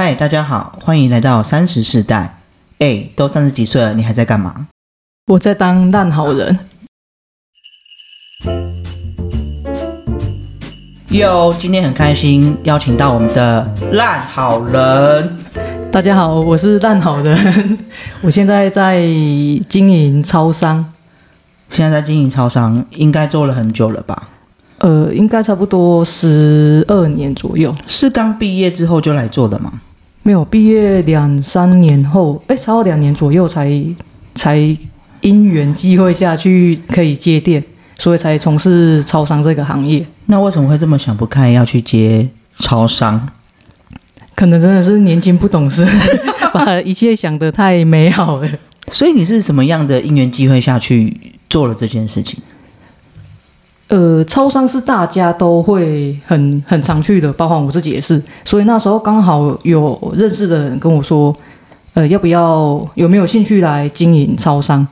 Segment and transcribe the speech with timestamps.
[0.00, 2.38] 嗨，大家好，欢迎来到三十世代。
[2.78, 4.68] 哎，都三十几岁了，你还在干嘛？
[5.26, 6.56] 我在当烂好人。
[11.08, 15.36] 哟，今天很开心邀请到我们的烂好人。
[15.90, 17.78] 大家好，我是烂好人。
[18.22, 19.00] 我现在在
[19.68, 20.92] 经营超商。
[21.70, 24.28] 现在在经营超商，应该做了很久了吧？
[24.78, 27.74] 呃，应该差不多十二年左右。
[27.88, 29.72] 是刚毕业之后就来做的吗？
[30.28, 33.72] 没有，毕业两三年后，哎，差不多两年左右才
[34.34, 34.58] 才
[35.22, 37.64] 因缘机会下去可以接店，
[37.96, 40.04] 所以才从事超商这个行业。
[40.26, 42.28] 那为什么会这么想不开要去接
[42.58, 43.26] 超商？
[44.34, 45.86] 可能真的是年轻不懂事，
[46.52, 48.46] 把一切想得太美好了。
[48.88, 52.38] 所以你是什么样的因缘机会下去做了这件事情？
[53.88, 58.22] 呃，超商是大家都会很很常去的，包括我自己也是。
[58.44, 61.34] 所以那时候刚好有认识的人跟我说，
[61.94, 64.86] 呃，要不要有没有兴趣来经营超商？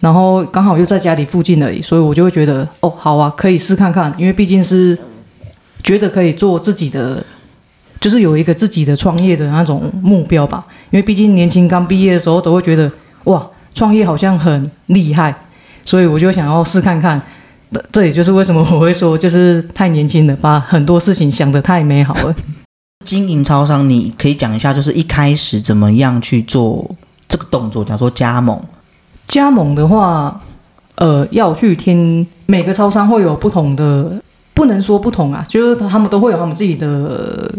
[0.00, 4.98] 然后刚好又在家里附近而已，所以我就会觉得，哦，好啊，可以试看看，因为毕竟是
[5.82, 7.24] 觉得可以做自己的，
[7.98, 10.62] 就是有一个自己的创业的那种目标吧。
[10.90, 12.92] 因为毕竟年轻刚毕业的时候都会觉得，
[13.24, 15.34] 哇，创业好像很厉害，
[15.86, 17.18] 所以我就想要试看看。
[17.92, 22.34] 这也就是为什么我会说，就是太年轻了，把很多事情想得太美好了。
[23.04, 26.90] 经营超商，你可以讲一下，就是一开始怎么样去做
[27.28, 27.84] 这个动作？
[27.84, 28.58] 假如说加盟，
[29.28, 30.40] 加盟的话，
[30.94, 34.22] 呃，要去听每个超商会有不同的，
[34.54, 37.52] 不能说不同啊，就是他们都会有他们自己的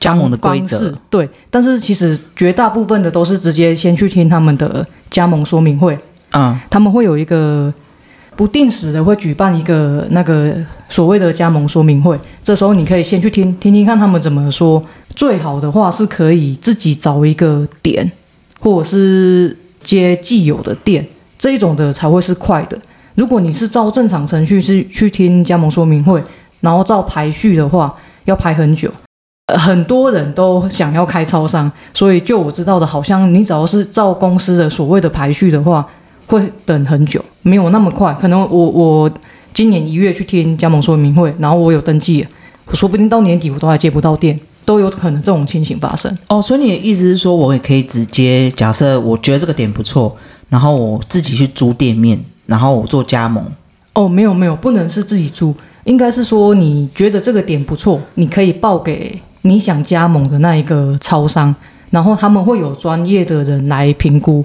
[0.00, 0.92] 加盟的规则。
[1.08, 5.96] 对，但是其实绝大部分的都是直接先去听他们的加盟说明会。
[6.32, 7.72] 嗯，他们会有一个。
[8.38, 10.54] 不定时的会举办一个那个
[10.88, 14.80] 所谓的加盟说明会，这时候你可以先去听听听看他们怎么说。
[15.16, 18.08] 最好的话是可以自己找一个点，
[18.60, 21.04] 或者是接既有的店，
[21.36, 22.78] 这一种的才会是快的。
[23.16, 26.22] 如果你是照正常程序是去听加盟说明会，
[26.60, 27.92] 然后照排序的话，
[28.26, 28.88] 要排很久。
[29.58, 35.84] 很多人都想要开超商，所以就我知道的，好像你只要是照公司的所谓的排序的话。
[36.30, 38.16] 会等很久，没有那么快。
[38.20, 39.10] 可能我我
[39.54, 42.26] 今年一月去听加盟说明会，然后我有登记，
[42.66, 46.16] 我说不定到年底我都还接不到店，都有可能这种情形发生。
[46.28, 50.14] 哦，所以你的意思是说，我也可以直接假设，我觉得这个点不错，
[50.48, 53.44] 然后我自己去租店面，然后我做加盟。
[53.94, 55.54] 哦，没有没有，不能是自己租，
[55.84, 61.52] 应该是说你觉得这个点不错，你可以报给你想加盟的那一个超商，
[61.90, 64.44] 然后他们会有专业的人来评估。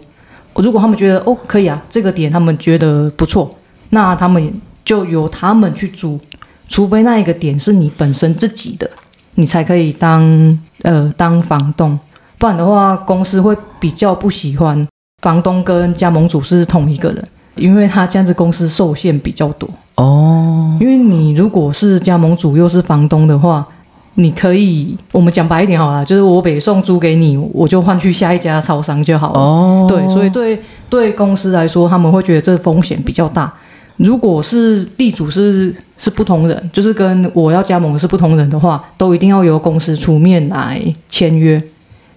[0.55, 3.53] 如果他们觉得哦可以啊，这个点他们觉得不错，
[3.89, 4.53] 那他们
[4.85, 6.19] 就由他们去租，
[6.67, 8.89] 除非那一个点是你本身自己的，
[9.35, 11.97] 你才可以当呃当房东，
[12.37, 14.87] 不然的话公司会比较不喜欢
[15.21, 20.77] 房东跟加盟主是同一个人，因为他这样子公司受限比较多哦。
[20.79, 23.67] 因为你如果是加盟主又是房东的话。
[24.15, 29.39] 你可以，我们讲白一点好了，就是我北送租给你，我就换去下一家超商就好了。
[29.39, 33.51] 哦，对，所以对对公司来说，他们会觉得这风险比较大。
[33.97, 41.55] 如果是地主是是不同人，就是跟我要加盟是不同人的话，都一定要由公司出面来签约，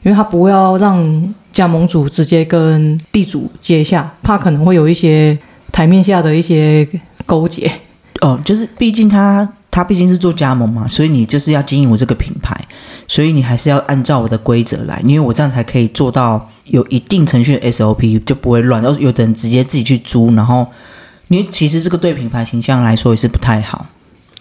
[0.02, 5.38] 因为他不要让加盟主直接跟地主接下，怕可能会有一些
[5.72, 6.86] 台面下的一些
[7.24, 7.70] 勾结。
[8.20, 9.48] 哦，就是毕竟他。
[9.76, 12.58] 他毕竟是做加盟嘛，所以你就是要经营我这个品牌，
[13.06, 18.80] 所以你还是要按照我的规则来，因为我这样才可以做到有一定程序的 SOP 就不会乱。
[18.82, 20.66] 然后有的人直接自己去租，然后
[21.28, 23.84] 因为其实这个对品牌形象来说也是不太好。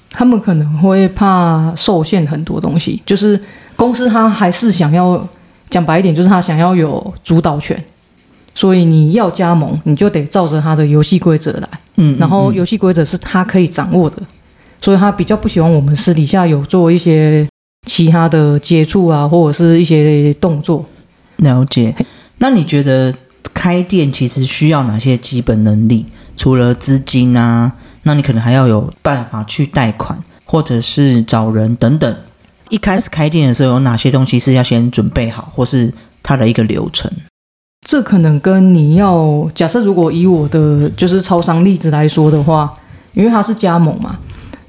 [0.10, 3.38] 他们可能会怕受限很多东西，就是
[3.76, 5.28] 公司他还是想要
[5.70, 7.84] 讲白一点，就是他想要有主导权，
[8.54, 11.68] 所以你要加盟，你就得照着他的游戏规则来。
[11.98, 14.16] 嗯，然后游戏规则是他可以掌握的。
[14.82, 17.48] 所以他比较不喜欢我们私底下有做一些
[17.88, 20.86] 其他的接触啊，或者是一些动作。
[21.38, 21.96] 了解。
[22.38, 23.14] 那你觉得
[23.54, 26.06] 开店其实需要哪些基本能力？
[26.38, 27.72] 除了资金啊，
[28.04, 32.16] 那你可能还要有办法去贷款，或者是找人等等。
[32.70, 37.12] 一开始开店的时候，有哪些东西是要先准备好，或是它的一个流程？
[37.88, 42.74] 这可能跟你要假设，如果以我的就是超商例子来说的话，
[43.14, 44.18] 因为它是加盟嘛。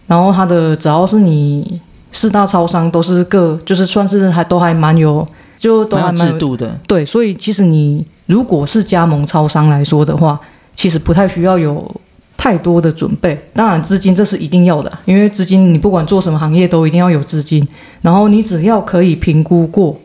[0.07, 1.81] 然后它的只要是你
[2.13, 5.27] 四大超商都是各就是算是还都还蛮有
[5.57, 10.41] 就都还蛮制度的对，所以其实你如果是加盟超商来说的话，
[10.75, 11.91] 其实不太需要有
[12.37, 13.39] 太多的准备。
[13.55, 17.67] 当然资金这是一定要的，因为资金你不管做什么行业都一定要有资金。
[18.03, 19.97] 然后你只要可以评估过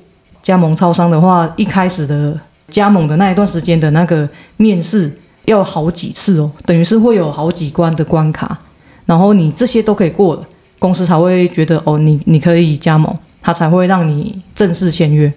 [0.42, 2.38] 加盟超商的话，一开始的
[2.69, 4.27] 加盟的那一段时间的那个
[4.57, 5.12] 面试
[5.45, 8.57] 要好几次哦，等于是会有好几关的关卡，
[9.06, 10.48] 然后你这些都可以过了，
[10.80, 15.31] 公司才会觉得哦，你你可以加盟，他才会让你正式签约。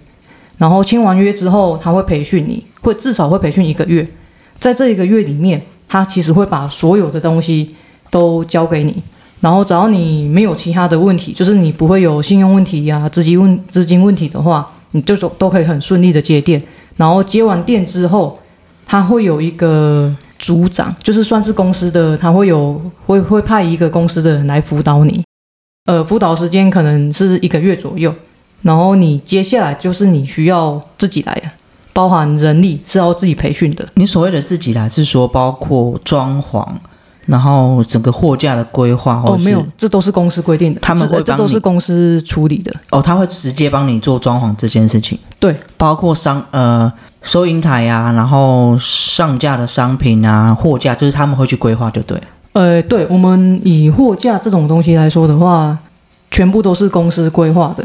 [0.57, 4.07] 然后签完约之后，他会培训你，会至少会培训一个月，
[4.57, 7.75] 在这一个月里面，他其实会把所有的东西
[8.09, 9.03] 都交给你。
[9.41, 16.61] 然后只要你没有其他的问题，就是你不会有信用问题呀、资金问资金问题的话，你就都都可以很顺利的接店。
[16.95, 18.39] 然后接完店之后，
[18.87, 20.15] 他会有一个
[20.45, 25.23] 组长，就是算是公司的，他会有会会派一个公司的人来辅导你。
[25.85, 28.13] 呃，辅导时间可能是一个月左右。
[28.61, 31.51] 然后你接下来就是你需要自己来，
[31.93, 33.87] 包含人力是要自己培训的。
[33.95, 36.63] 你所谓的自己来，是说包括装潢，
[37.25, 42.71] 然后整个货架的规划，哦，没有，这都是公司规定的，他们会这都是公司处理的。
[42.91, 45.17] 哦，他会直接帮你做装潢这件事情。
[45.39, 46.91] 对，包括商呃
[47.21, 52.19] 收银台啊，然后上架的商品啊，货架，就是他们会去规划，就对。
[52.53, 55.77] 呃，对，我们以货架这种东西来说的话，
[56.31, 57.83] 全部都是公司规划的。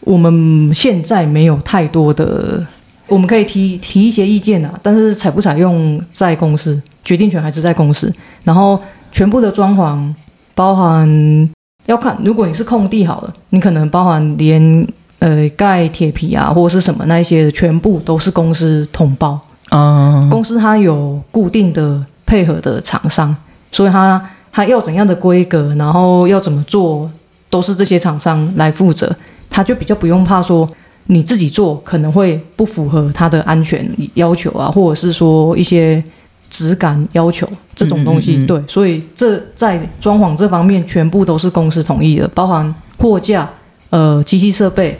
[0.00, 2.64] 我们现在没有太多的，
[3.10, 8.10] 我们可以提提一些意见啊，但是采不采用在公司，决定权还是在公司。
[8.44, 8.80] 然后
[9.10, 10.14] 全部的装潢，
[10.54, 11.50] 包含
[11.86, 14.86] 要看，如果你是空地好了，你可能包含连
[15.18, 19.38] 呃盖铁皮啊或者是什么那一些，全部都是公司统包。
[19.70, 23.34] 嗯，公司它有固定的配合的厂商，
[23.72, 27.10] 所以它它要怎样的规格，然后要怎么做，
[27.48, 29.12] 都是这些厂商来负责。
[29.52, 30.68] 他就比较不用怕说
[31.06, 36.02] 你自己做可能会不符合它的安全要求啊，或者是说一些
[36.48, 38.46] 质感要求这种东西。
[38.46, 43.50] 对，所以这在装潢这方面全部都是公司同意的，包含货架、
[43.90, 44.96] 呃机器设备，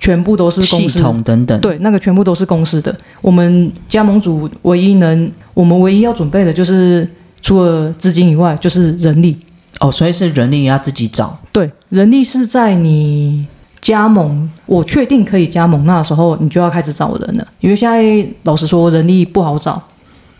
[0.00, 1.60] 全部都是公司系统等等。
[1.60, 2.94] 对，那个全部都是公司的。
[3.20, 7.06] 我们加盟组唯一能，我们唯一要准备的就是
[7.42, 9.36] 除了资金以外，就是人力。
[9.80, 11.36] 哦，所以是人力要自己找。
[11.52, 13.46] 对，人力是在你。
[13.84, 17.46] 加盟，我确定可以加盟，那时候你就要开始找人了。
[17.60, 19.80] 因为现在老实说，人力不好找。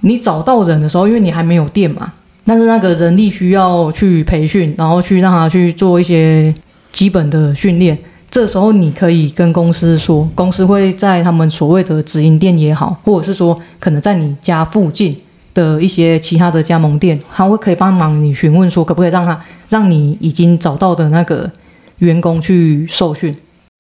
[0.01, 2.11] 你找到人的时候，因为你还没有店嘛，
[2.47, 6.55] 但是那个人力需要去培训，然后去让他去做一些
[6.91, 7.99] 基本的训练。
[8.31, 15.15] 这时候你可以跟公司说，公司会在他们所谓的直营店也好，或者是说可能在你家附近
[15.53, 19.39] 的一些其他的加盟店，他会可以帮忙你询问说，可不可以让他
[19.69, 21.51] 让你已经找到的那个。
[21.99, 23.35] 员工去受训，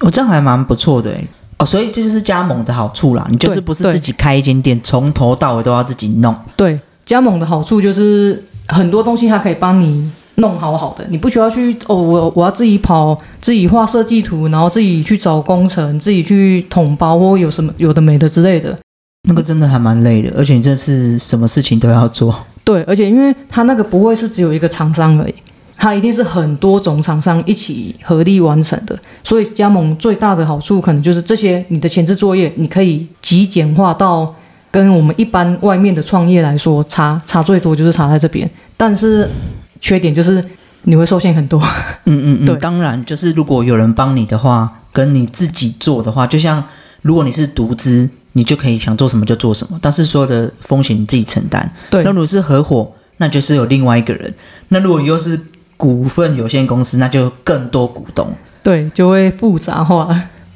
[0.04, 1.14] 我这样还蛮不错的
[1.58, 3.26] 哦，所以这就是加盟的好处啦。
[3.30, 6.34] 你就是不是自己开一间店，从头到尾都要自己弄。
[6.56, 18.76] 对，加盟的好处就是很多东西它可以帮你弄好好的，你不需要去哦，我我要自己跑，自己画设计图，然后自己去找工程，自己去统包或有什么有的没的之类的。
[19.26, 22.34] 那个真的还蛮累的，而且你这是什么事情都要做。
[22.62, 25.34] 对，而且因为他那个不会是只有一个厂商而已。
[25.84, 34.34] 它一定是很多种厂商一起合力完成的，所以加盟最大的好处可能就是这些你的前置作业，你可以极简化到
[34.70, 39.28] 跟我们一般外面的创业来说差差最多就是差在这边，但是
[39.78, 40.42] 缺点就是
[40.84, 41.60] 你会受限很多。
[42.06, 46.64] 嗯嗯嗯，当然就是如果有人帮你的话，跟你自己做的话，就像
[47.02, 51.70] 如果你是独资，你就可以想做什么就做什么，但是所有的风险你自己承担。
[51.90, 54.32] 对，那如果是合伙，那就是有另外一个人。
[54.68, 55.38] 那如果又是
[55.76, 60.08] 股份有限公司，那就更多股东，对，就会复杂化。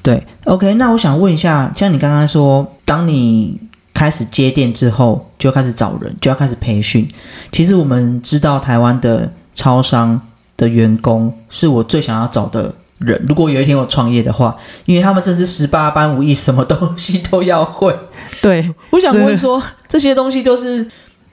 [0.02, 3.60] 对，OK，那我想问一下，像你刚刚说，当你
[3.92, 7.06] 开始接店之后，就开始找人，就要开始培训。
[7.52, 10.20] 其实我们知道，台湾的超商
[10.56, 13.22] 的员工是我最想要找的人。
[13.28, 14.56] 如果有一天我创业的话，
[14.86, 17.94] 因为他们真是十八般武艺，什么东西都要会。
[18.40, 20.88] 对，我想问说，这些东西就是。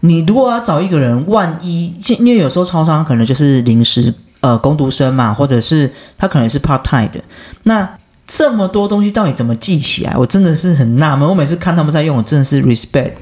[0.05, 7.19] 你如果要找一个人，万一因为有时候超商可能就是临时呃工读生嘛，或者是他可能是 part time 的，
[7.63, 7.97] 那
[8.27, 10.15] 这么多东西到底怎么记起来？
[10.17, 11.27] 我真的是很纳闷。
[11.27, 13.13] 我每次看他们在用，我真的是 respect。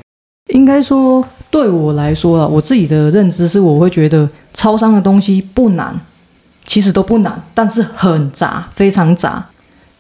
[0.54, 5.98] 应该说对我来说啊，我自己的认知是，我会觉得超商的东西不难，
[6.66, 9.46] 其实都不难，但是很杂，非常杂。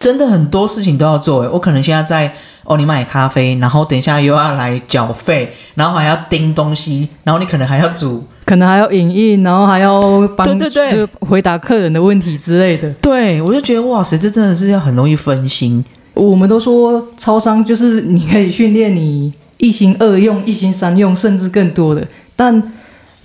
[0.04, 2.30] 真的很多事情都要做诶，我可能现在在
[2.66, 12.92] 哦，你买咖啡，然后等一下又要来缴费，然后还要盯东西，然后你可能还要煮，可能还要影印，然后还要帮对对对，回答客人的问题之类的。
[12.96, 15.82] 对，我就觉得哇塞，这真的是要很容易分心。
[16.14, 22.06] 我们都说超商就是你可以训练你一心二用、一心三用，甚至更多的，
[22.36, 22.62] 但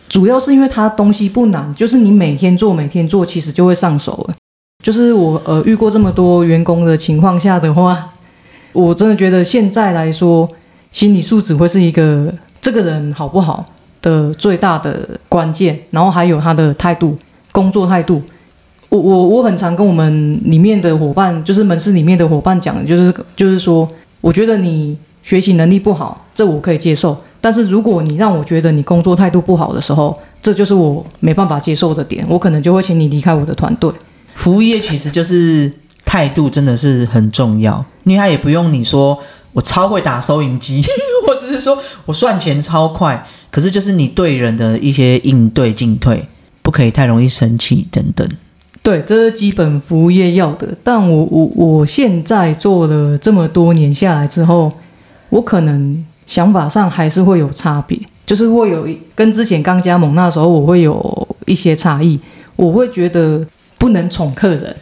[0.09, 4.35] 主要是因为它东西不难，就是你每天做、每天做，其实就会上手了。
[4.89, 8.09] 就是我呃遇过这么多员工的情况下的话，
[8.73, 10.49] 我真的觉得现在来说，
[10.93, 13.63] 心理素质会是一个这个人好不好
[14.01, 17.19] 的最大的关键，然后还有他的态度，
[17.53, 18.23] 工作态度。
[18.89, 23.87] 我我我很常跟我们里面的伙伴，就是门市里面的伙伴讲，就是就是说，
[24.23, 27.15] 我觉得你学习能力不好，这我可以接受。
[27.43, 33.93] 但是如果你让我觉得你工作态度不好的时候，这就是我没办法接受的点，我可能就会请你离开我的团队。
[34.39, 35.71] 服务业其实就是
[36.05, 39.19] 态度真的是很重要，因为他也不用你说
[39.53, 40.81] 我超会打收银机，
[41.27, 41.77] 或者是说
[42.07, 46.25] 我算钱超快，可是就是你对人的一些应对进退，
[46.63, 48.27] 不可以太容易生气等等。
[48.81, 50.69] 对，这是基本服务业要的。
[50.85, 54.73] 但我我我现在做了这么多年下来之后，
[55.31, 62.21] 我可能想法上还是会有差别，就是会有跟之前刚加盟那时候我会有一些差异。
[62.55, 63.47] 我会觉得
[63.79, 64.77] 不能宠客人，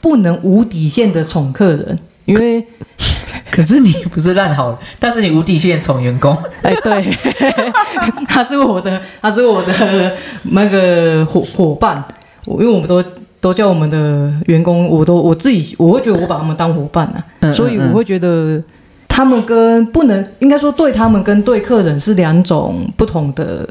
[0.00, 2.66] 不能无底线的宠客人，因为
[3.50, 6.36] 可是你不是烂好，但是你无底线宠员工。
[6.62, 7.16] 哎，对，
[8.28, 12.04] 他是我的，他是我的那个伙伙伴，
[12.46, 13.02] 我因为我们都。
[13.42, 17.06] 都叫我们的员工，我都我自己，我会觉得我把他们当伙伴
[17.40, 18.62] 啊，所以我会觉得
[19.08, 23.66] 他们跟不能应该说对他们跟对客人是两种不同的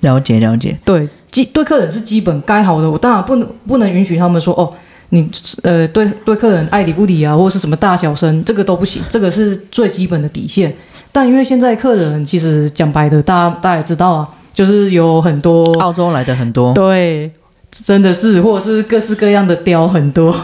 [0.00, 0.76] 了解了解。
[0.84, 4.72] 对基对客人是基本该好的，我当然不能不能允许他们说哦，
[5.10, 5.28] 你
[5.62, 10.74] 呃对对客人爱理不理啊，或者是什么大小声，这个都不行，这个是最基本的底线。
[11.12, 17.30] 但因为现在客人其实讲白的，大家大家也知道啊，就是有很多澳洲来的很多对。
[17.68, 20.34] 真的是，或者是各式各样的雕很多，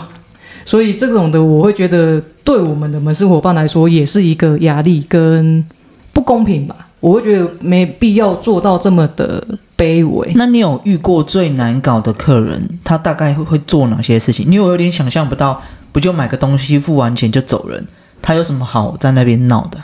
[0.66, 5.64] 所以这种的我会觉得对我们的门市伙伴来说也是一个压力跟
[6.12, 6.88] 不公平吧。
[7.02, 9.44] 我会觉得没必要做到这么的
[9.76, 10.30] 卑微。
[10.36, 12.78] 那你有遇过最难搞的客人？
[12.84, 14.46] 他大概会会做哪些事情？
[14.46, 17.84] 因为我有点想象不到，不就买个东西付完钱就走人，
[18.22, 19.78] 他有什么好在那边闹的？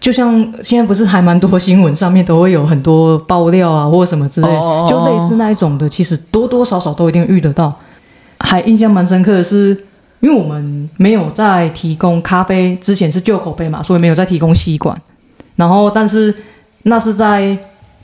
[0.00, 4.48] 就像现在不是还蛮多新闻上面都会有很多爆料啊，或者什么之类，
[4.88, 7.76] 就类似那一种的，其实多多少少都一定遇得到。
[8.38, 9.76] 还印象蛮深刻的是，
[10.20, 14.98] 因为我们没有在提供咖啡，之前是旧口碑嘛，所以没有在提供吸管。
[15.58, 16.34] 然后，但是
[16.84, 17.58] 那是在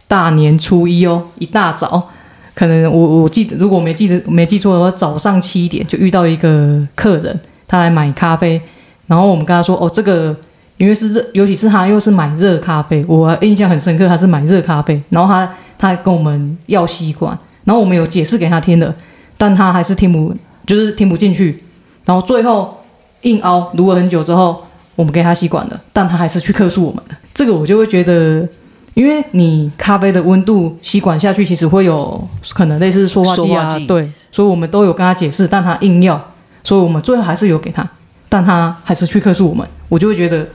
[0.06, 2.10] 大年初一哦，一大早，
[2.54, 8.60] 可能我我记得，如果我没记得没记错的话，早上七点就遇到一个客人，他来买咖啡，
[9.06, 10.36] 然后我们跟他说，哦，这个。
[10.76, 14.08] 因为是热，尤其是他又是买热咖啡，我印象很深刻。
[14.08, 18.92] 他是买热咖啡，然后他他还跟我们要吸管，然后我们有解释给他听的，
[19.38, 20.34] 但他还是听不，
[20.66, 21.56] 就是听不进去。
[22.04, 22.76] 然后最后
[23.22, 24.64] 硬凹，撸了很久之后，
[24.96, 27.02] 我们给他吸管了，但他还是去克诉我们。
[27.32, 28.48] 这个我就会觉得，
[28.94, 36.32] 因为你咖啡的温度吸管下去，其实会有可能类似说话机啊，对，所以我们都有跟他解释，但他硬要，
[36.62, 37.88] 所以我们最后还是有给他，
[38.28, 40.46] 但他还是去克诉我们，我就会觉得。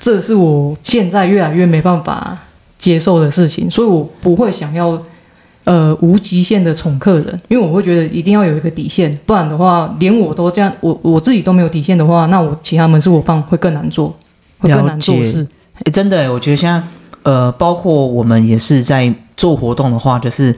[0.00, 2.38] 这是我现在越来越没办法
[2.78, 4.96] 接受的事情，所以我不会想要
[5.68, 14.16] 呃无极限的宠客人，因为我会觉得一定要有一个底线，不然的话，连我都这样，我我自己都没有底线的话，那我其他门市伙伴会更难做，
[14.58, 15.46] 会更难做事。
[15.84, 16.82] 哎，真的，我觉得现在
[17.22, 20.56] 呃，包括我们也是在做活动的话，就是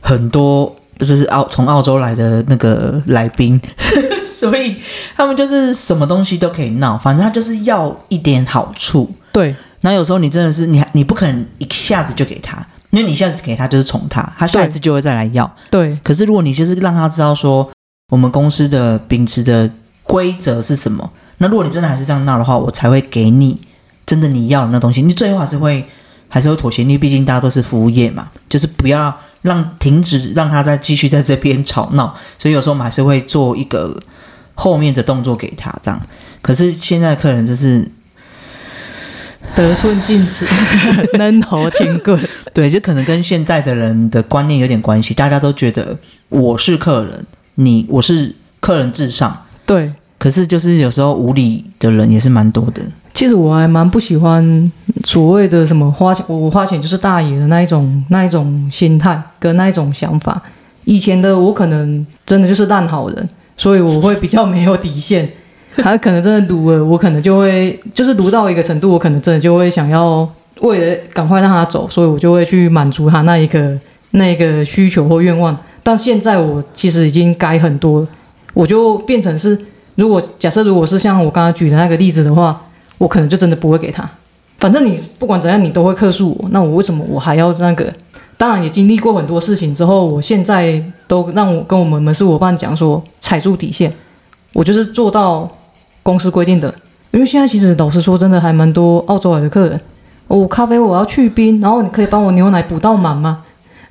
[0.00, 3.60] 很多就是澳从澳洲来的那个来宾。
[4.24, 4.76] 所以
[5.16, 9.10] 他们就是什么东西都可以闹，反正他就是要一点好处。
[9.32, 15.52] 对，那有时候你真的是你，你不可能一下子就给他，因为你一下次给他就是宠他，他下一次就会再来要。
[15.70, 15.98] 对。
[16.02, 17.68] 可是如果你就是让他知道说
[18.10, 19.68] 我们公司的秉持的
[20.04, 23.60] 规则是什么，那如果你真的还是这样闹的话，我才会给你
[24.06, 25.02] 真的你要的那东西。
[25.02, 25.84] 你最后还是会
[26.28, 32.16] 还是会妥协，因为毕竟大家都是服务业嘛，就是不要让停止让他再继续在这边吵闹。
[32.38, 34.00] 所以有时候我们还是会做一个。
[34.56, 36.00] 后面的动作给他这样，
[36.40, 37.90] 可是现在客人就是
[39.52, 40.46] 得寸进尺，
[41.18, 42.16] 能头轻棍。
[42.54, 45.12] 对，就可能跟现在的人的观念有点关系。
[45.12, 45.98] 大家都觉得
[46.30, 49.36] 我是客人，你我是客人至上。
[49.66, 52.80] 对，可是就是有时候无理的人也是蛮多的。
[53.12, 54.72] 其实我还蛮不喜欢
[55.04, 60.40] 所谓的什么花钱，我花钱就是大爷的那一种那一种心态跟那一种想法。
[60.84, 63.28] 以前的我可能真的就是烂好人。
[63.56, 65.30] 所以我会比较没有底线，
[65.76, 70.28] 他可能真的读了，我可能就会就是读到一个程度，我可能真的就会想要
[70.60, 73.78] 为了赶快让他走，所以我就会去满足他那一个
[74.12, 75.56] 那一个需求或愿望。
[75.82, 78.06] 但现在我其实已经改很多，
[78.54, 79.58] 我就变成是，
[79.96, 82.58] 如果假设如果是像我刚刚举的那个例子的话，
[82.98, 84.08] 我可能就真的不会给他。
[84.58, 87.92] 反正你不管怎样，你都会克诉我，那我为什么我还要那个？
[88.36, 93.92] 当然也经历过很多事情之后，我现在都让我跟我们门市伙伴讲说，踩住底线，
[94.52, 95.48] 我就是做到
[96.02, 96.74] 公司规定的
[97.12, 99.80] 因为现在其实老实说，真的还蛮多澳洲来的客人，
[100.26, 103.42] 我、咖啡我要去冰，然后你可以帮我牛奶补到满吗？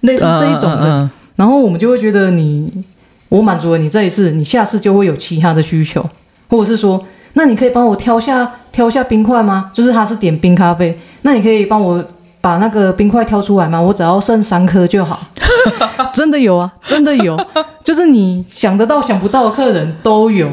[0.01, 2.83] 类似这一种的，嗯嗯嗯然后我们就会觉得你，
[3.29, 6.05] 我满足了你这一次，你下次就会有其他的需求，
[6.49, 7.01] 或者是说，
[7.33, 9.71] 那你可以帮我挑下挑下冰块吗？
[9.73, 12.03] 就是他是点冰咖啡，那你可以帮我
[12.41, 13.79] 把那个冰块挑出来吗？
[13.79, 15.21] 我只要剩三颗就好。
[16.13, 17.39] 真的有啊，真的有，
[17.83, 20.47] 就是你想得到想不到的客人都有，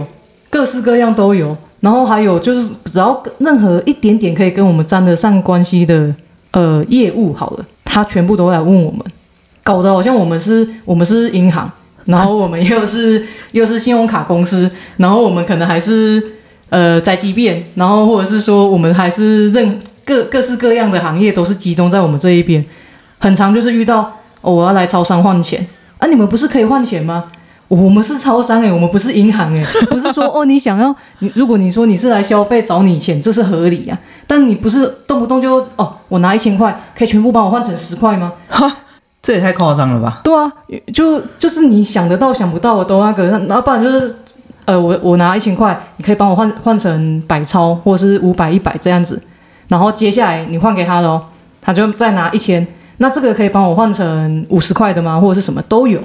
[0.49, 1.57] 各式各样都有。
[1.81, 6.15] 然后还有就是，只要任何一点点可以跟我们沾得上关系的
[6.51, 9.01] 呃业务，好了，他全部都会来问我们，
[9.65, 11.71] 搞得好像我们是我们是银行，
[12.05, 16.23] 然后我们又是又是信用卡公司，然后我们可能还是
[16.69, 22.63] 呃宅急便，然后或者是说我们还是任各各式各样的行业都是集中在我们这一边，
[23.19, 24.03] 很常就是遇到、
[24.43, 27.25] 哦、我要来超商换钱啊，你们不是可以换钱吗？
[27.71, 33.97] 我们是超商诶、我们不是银行诶、 不是说哦，你想要你，如果你说你是来消费找你钱，这是合理呀、
[34.27, 38.33] 但你不是动不动就哦，我拿一千块，可以全部帮我换成十块吗？
[38.49, 38.77] 哈
[39.23, 40.21] 这也太夸张了吧？
[40.25, 40.51] 对啊，
[40.93, 44.17] 就就是你想得到想不到的都那个，那那不然就是
[44.65, 49.23] 呃，我我拿一千块，你可以帮我换换成百超或者是五百一百这样子，
[49.69, 51.23] 然后接下来你换给他的哦，
[51.63, 55.21] 他就再拿一千，那这个可以帮我换成五十块的吗？
[55.21, 56.01] 或者是什么都有。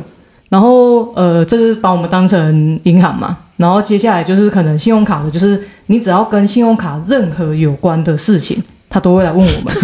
[0.55, 9.75] 然后呃，这是把我们当成银行嘛，然后接下来就是可能信用卡的，就是你只要跟信用卡任何有关的事情，他都会来问我们，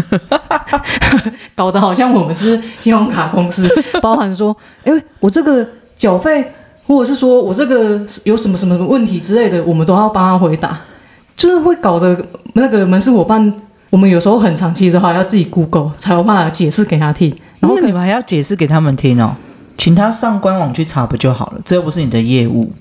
[1.56, 3.68] 搞得好像我们是信用卡公司，
[4.02, 6.54] 包含说，哎，我这个缴费，
[6.88, 10.80] 或者是说我这个有什么什么问题之类的，我们都要帮他回答，
[11.36, 12.18] 就是会搞得
[12.54, 13.54] 那个门市伙伴，
[13.90, 19.36] 我们有时候很长期的话要自己 Google 才有办法解释给他听，然后那你们还要解释给他们听哦？
[19.82, 21.62] 请他上官网去查不就好了？
[21.66, 22.72] 这又不是你的业务。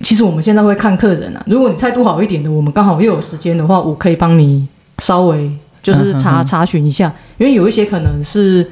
[0.00, 8.66] 其实我们现在会看客人啊，如果你态度好一点的，我们刚好又有时间的话，我可以帮你稍微就是查、查询一下，因为有一些可能是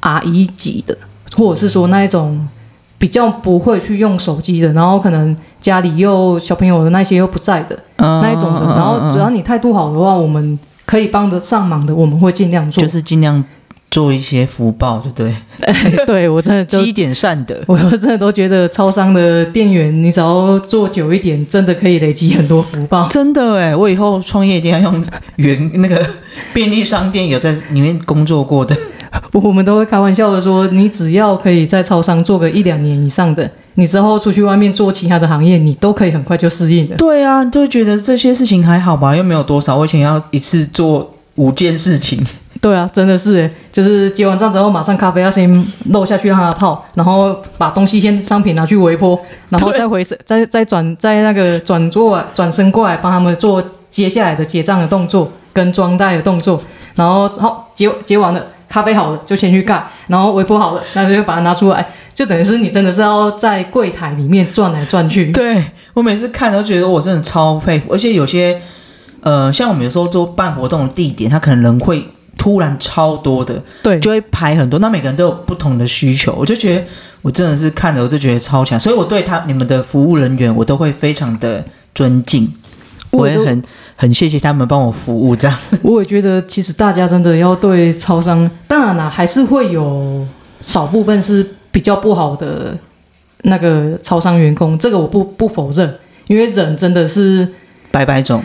[0.00, 0.96] 阿姨级的，
[1.36, 2.48] 或者是说那一种
[2.96, 12.80] 比较不会去用手机的，然后可能家里又小朋友的那些又不在的嗯那一种的，然后只要你态度好的话，我们可以帮得上忙的，我们会尽量做。
[12.80, 13.44] 就是尽量
[13.90, 16.04] 做一些福报，对不对？
[16.06, 17.56] 对我真的就积点善德。
[17.66, 23.08] 我真的都觉得超商的店员，你只要做久一点，真的可以累积很多福报。
[23.08, 25.04] 真的哎，我以后创业一定要用
[25.36, 26.04] 原那个
[26.52, 28.76] 便利商店有在里面工作过的。
[29.32, 36.96] 我们都会开玩笑的说，你只要可以在超商做个一两年以上的，你之后出去外面做其他的行业，你都可以很快就适应的。
[36.96, 39.76] 对啊，就会觉得这些事情还好吧，又没有多少。
[39.76, 42.18] 我以前要一次做五件事情，
[42.60, 49.18] 对啊，真的是耶，就是结完账之后，马上咖啡要先漏下去让它泡，然后把东西先商品拿去微波，
[49.50, 56.60] 然后再回身，再再转再那个转过转身过来帮他们做接下来的结账的动作跟装袋的动作，
[56.94, 65.30] 然后好结结完了，咖啡好了就先去盖，然后微波好了，那就把它拿出来，就等于是你真的是要在柜台里面转来转去。
[65.32, 68.60] 对我每次看都觉得我真的超佩服，而且有些
[69.26, 72.06] 呃，像我们有时候做办活动的地点，他可能人会
[72.38, 76.84] 突然超多的，对，就会排很多，那每个人都有不同的需求，我就觉得
[77.22, 82.48] 我真的是看着我就觉得超强，所以我对他你们的服务人员我都会非常的尊敬，
[83.10, 83.60] 我也很
[83.96, 85.58] 很谢谢他们帮我服务这样。
[85.82, 90.24] 我也觉得，其实大家真的要对超商，当然啦，还是会有
[90.62, 92.78] 少部分是比较不好的
[93.42, 97.48] 那个超商员工，这个我不不否认，因为人真的是，
[97.90, 98.40] 百百种，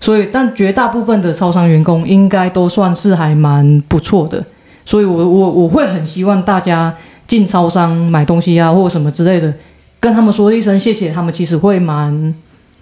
[0.00, 4.42] 所以但绝大部分的超商员工应该都算是还蛮不错的，
[4.84, 6.92] 所以我我我会很希望大家
[7.28, 9.52] 进超商买东西啊，或什么之类的，
[10.00, 12.34] 跟他们说一声谢谢，他们其实会蛮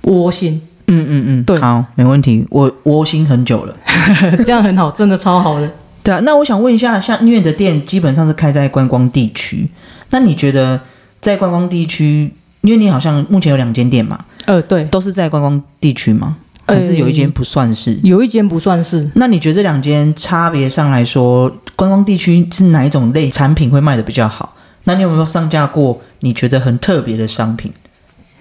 [0.02, 3.76] 窝心，嗯嗯嗯，对好，没问题，我窝心很久了。
[4.46, 5.68] 这样很好，真的超好的。
[6.04, 9.68] 对啊，那我想问一下，像因为你的店基本上是开在观光地区，
[10.10, 10.80] 那你觉得
[11.20, 16.36] 在观光地区，因为你好像目前有两间店嘛，呃，对，都是在观光地区吗？
[16.68, 17.98] 还是有一间不算是？
[18.02, 19.10] 有一间不算是。
[19.14, 24.54] 那你觉得这两间差别上来说，观光地区是哪一种类产品会卖的比较好？
[24.84, 27.72] 那你有没有上架过你觉得很特别的商品？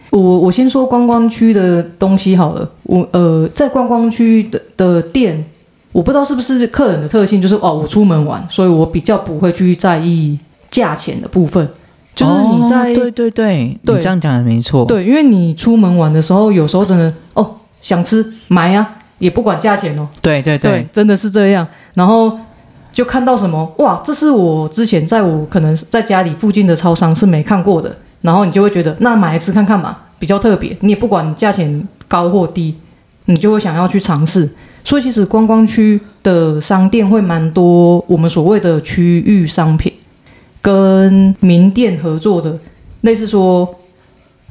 [0.10, 2.70] 我我先说观光区的东西好了。
[2.84, 5.44] 我呃，在观光区的的店，
[5.92, 10.40] 我不知道是不是客人的特性，就是哦，我出门玩，所以我比较不会去在意
[10.72, 11.68] 价钱的部分。
[12.16, 14.86] 就是你在、哦对对对，对你这样讲也没错。
[14.86, 17.56] 对，因为你出门玩的时候，有时候真的哦
[17.88, 18.86] 想吃买呀、
[19.18, 20.06] 也不管价钱哦。
[20.22, 21.66] 对对对，真的是这样。
[21.94, 22.38] 然后
[22.92, 30.76] 就看到什么哇，这是我之前在我可能在家里附近的超商是没看过的，然后你就会觉得那买来吃看看嘛，比较特别。
[30.82, 32.76] 你也不管价钱高或低，
[33.24, 34.50] 你就会想要去尝试。
[34.84, 39.94] 所以其实观光区的商店会蛮多，我们所谓的区域商品，
[40.62, 42.58] 跟名店合作的，
[43.02, 43.74] 类似说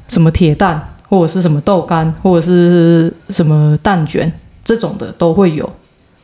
[0.07, 4.31] 什么铁蛋，或者是什么豆干，或者是什么蛋卷
[4.63, 5.69] 这种的都会有。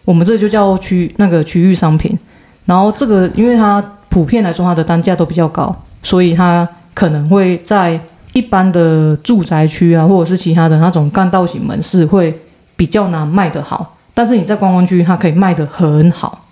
[0.06, 2.18] 我们这就叫区那个区域商品。
[2.66, 8.00] 然后这个，因为它普遍来说它的单价都比较高，所以它可能会在
[8.32, 12.40] 一般的住宅区啊，或者是其他的那种干道型门市会
[12.76, 13.98] 比较难卖得好。
[14.14, 16.46] 但是你在观光区，它可以卖得很好。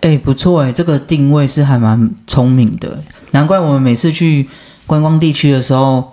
[0.00, 2.98] 哎，不错哎，这个定位是还蛮聪明的，
[3.32, 4.48] 难怪我们每次去
[4.86, 6.09] 观光地区的时候，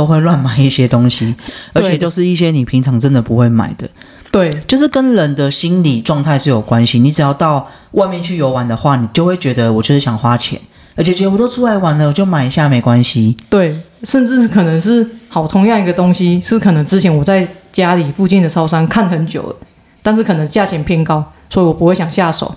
[0.00, 1.34] 都会乱买一些东西，
[1.74, 3.86] 而且就是一些你平常真的不会买的。
[4.30, 6.98] 对，就是跟人的心理状态是有关系。
[6.98, 10.58] 你只要到外面去游玩的话，你就会觉得我就是想花钱，
[10.96, 13.36] 而且觉得我都出来玩了，我就买一下没关系。
[13.50, 19.56] 对，甚至可能是好同样一个东西，是可能之前我在家里附近的超商看很久了。
[20.02, 22.54] 但是可能价钱偏高，所以我不会想下手。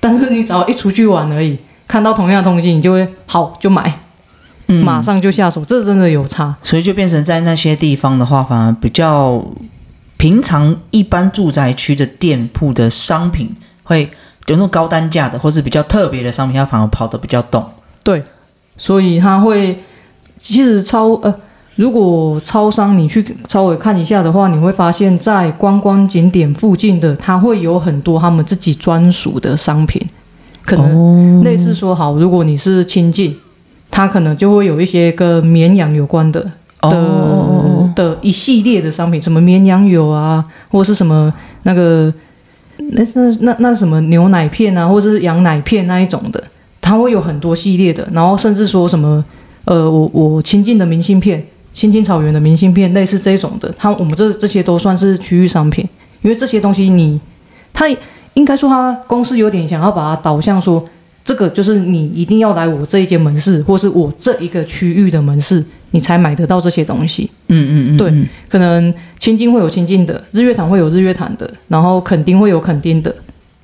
[0.00, 4.00] 但是你只要一出去玩而已，看到同样的东西，你就会好就买，
[4.68, 5.64] 马上就下手。
[5.64, 9.44] 这真的有差，所以就变成在那些地方的话，反而比较
[10.16, 14.02] 平常一般住宅区的店铺的商品，会
[14.46, 17.64] 有那种高单价的，或是比较特别的商品，它反而跑得比较动。
[18.02, 18.22] 对，
[18.76, 19.82] 所以它会
[20.38, 21.34] 其实超呃。
[21.76, 30.04] 如果超商你去稍微看一下的话，你会发现在观光景点附近的，它会有很多他们自己专属的商品，
[30.64, 33.38] 可能类似说好，如果你是亲近，
[33.90, 36.40] 它可能就会有一些跟绵羊有关的
[36.80, 42.12] 的的一系列的商品，什么绵羊油啊，或是什么那个
[42.92, 46.42] 那是那那什么牛奶片啊，或者是羊奶片那一种的，
[46.80, 49.24] 它会有很多系列的，然后甚至说什么
[49.64, 51.44] 呃，我我亲近的明信片。
[51.70, 55.86] 青青草原的明信片，类似这种的，它我们这这些都算是区域商品，
[56.22, 57.20] 因为这些东西你，
[57.72, 57.86] 它
[58.34, 60.84] 应该说它公司有点想要把它导向说，
[61.28, 67.30] 这个就是你一定要来我这一间门市，或是我这一个区域的门市，你才买得到这些东西。
[67.48, 73.14] 嗯嗯嗯，对，可能青金会有青金的，日月潭会有日月潭的，然后垦丁会有垦丁的，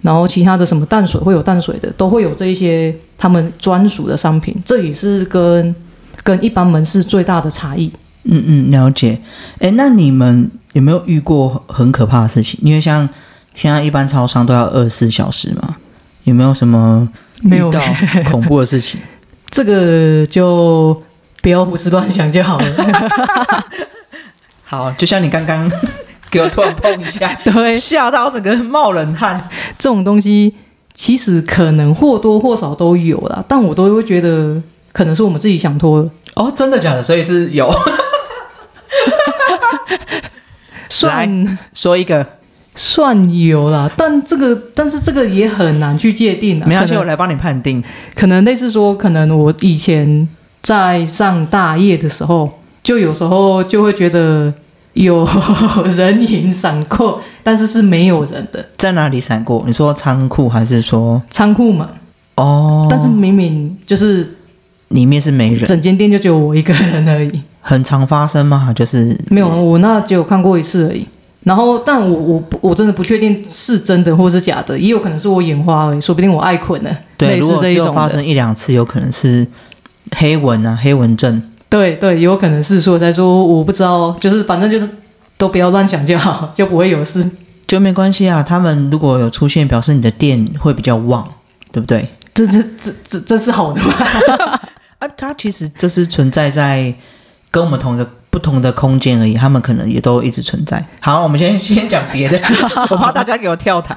[0.02, 5.74] 然后其他的什么淡水会有淡水的，都会有这一些他们专属的商品，这也是跟。
[6.22, 9.18] 跟一般门市最大的差异，嗯嗯，了解。
[9.58, 12.58] 哎，那你们有没有遇过很可怕的事情？
[12.62, 13.06] 因为像
[13.54, 15.76] 现在一般超商都要二十四小时嘛，
[16.22, 17.06] 有没有什么
[17.42, 17.80] 遇到
[18.30, 19.00] 恐怖的事情？
[19.50, 21.02] 这个就
[21.42, 23.66] 不要胡思乱想就好了。
[24.64, 25.70] 好，就像你刚刚
[26.30, 29.48] 给我突然碰一下，对，吓到整个人冒冷汗。
[29.78, 30.54] 这种东西
[30.92, 34.62] 其实可能或多或少都有啦，但我都会觉得。
[34.94, 37.02] 可能是我们自己想拖哦，真的假的？
[37.02, 37.68] 所以是有，
[40.88, 42.24] 算说一个
[42.74, 46.66] 算有啦，但这个但是这个也很难去界定啊。
[46.66, 47.82] 没关系，我来帮你判定。
[48.14, 50.28] 可能类似说，可能我以前
[50.62, 52.50] 在上大夜的时候，
[52.82, 54.52] 就有时候就会觉得
[54.94, 55.26] 有
[55.96, 58.64] 人影闪过，但是是没有人的。
[58.76, 59.62] 在哪里闪过？
[59.66, 61.86] 你说仓库还是说仓库门？
[62.36, 64.36] 哦，但是明明就是。
[64.88, 67.40] 里面是没人，整间店就只有我一个人而已。
[67.60, 68.72] 很常发生吗？
[68.76, 71.04] 就是没有，我那只有看过一次而已。
[71.44, 76.90] 然后，但我我我真的不确定是真的或是假的，也有可能是我眼花而已，说不定我爱困了。
[77.16, 79.46] 对，如果只有发生一两次，有可能是
[80.16, 81.42] 黑纹啊，黑纹症。
[81.68, 84.88] 对对，有可能是说在说，我不知道，就是反正就是
[85.36, 87.28] 都不要乱想就好，就不会有事，
[87.66, 88.42] 就没关系啊。
[88.42, 91.26] 他们如果有出现，表示你的店会比较旺，
[91.70, 92.08] 对不对？
[92.32, 93.92] 这这这这这是好的吗？
[94.98, 96.94] 啊，它其实就是存在在
[97.50, 100.84] 跟我们同一个不同的空间而已，他们可能也都一直存在。
[100.98, 102.36] 好，我们先 先讲别的，
[102.90, 103.96] 我怕大家给我跳台。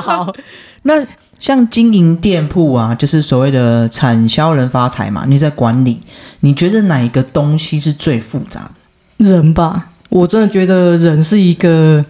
[0.00, 0.32] 好，
[0.84, 1.06] 那
[1.38, 6.00] 像经营店铺啊，就是所谓的产销人发财嘛，你在管理，
[6.40, 8.70] 你觉得哪一个东西是最复杂
[9.18, 9.26] 的？
[9.26, 12.02] 人吧，我真的觉得人是一个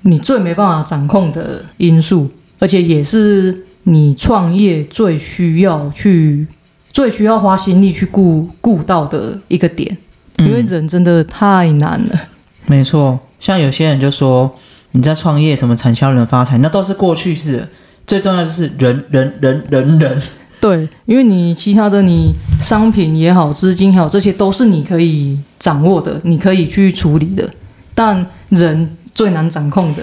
[0.00, 3.66] 你最没办法掌控的因素，而且也是。
[3.84, 6.46] 你创业最需要去、
[6.92, 9.98] 最需要花心力去顾顾到的一个点，
[10.46, 12.20] 因为人真的太难了。
[12.66, 14.50] 没错，像有些人就说
[14.92, 17.68] 你在创业，什么产销人发财，那都是过去式。
[18.06, 20.22] 最重要就是人、人、人、人、人。
[20.60, 27.48] 对，因为你其他的你商品也好，资金也好，这些都是你可以掌握的，你可以去处理的。
[27.94, 30.02] 但人最难掌控的，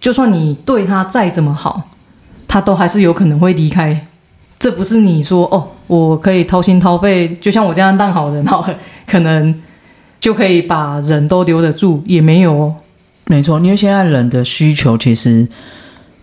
[0.00, 1.90] 就算你对他再怎么好。
[2.50, 4.06] 他都还是有可能会离开，
[4.58, 8.66] 这不是你说哦，我可以掏心掏肺，就像我这样当好人，好，
[9.06, 9.54] 可能
[10.20, 12.76] 就可以把人都留得住，也没有哦。
[13.26, 15.46] 没错，因为现在人的需求其实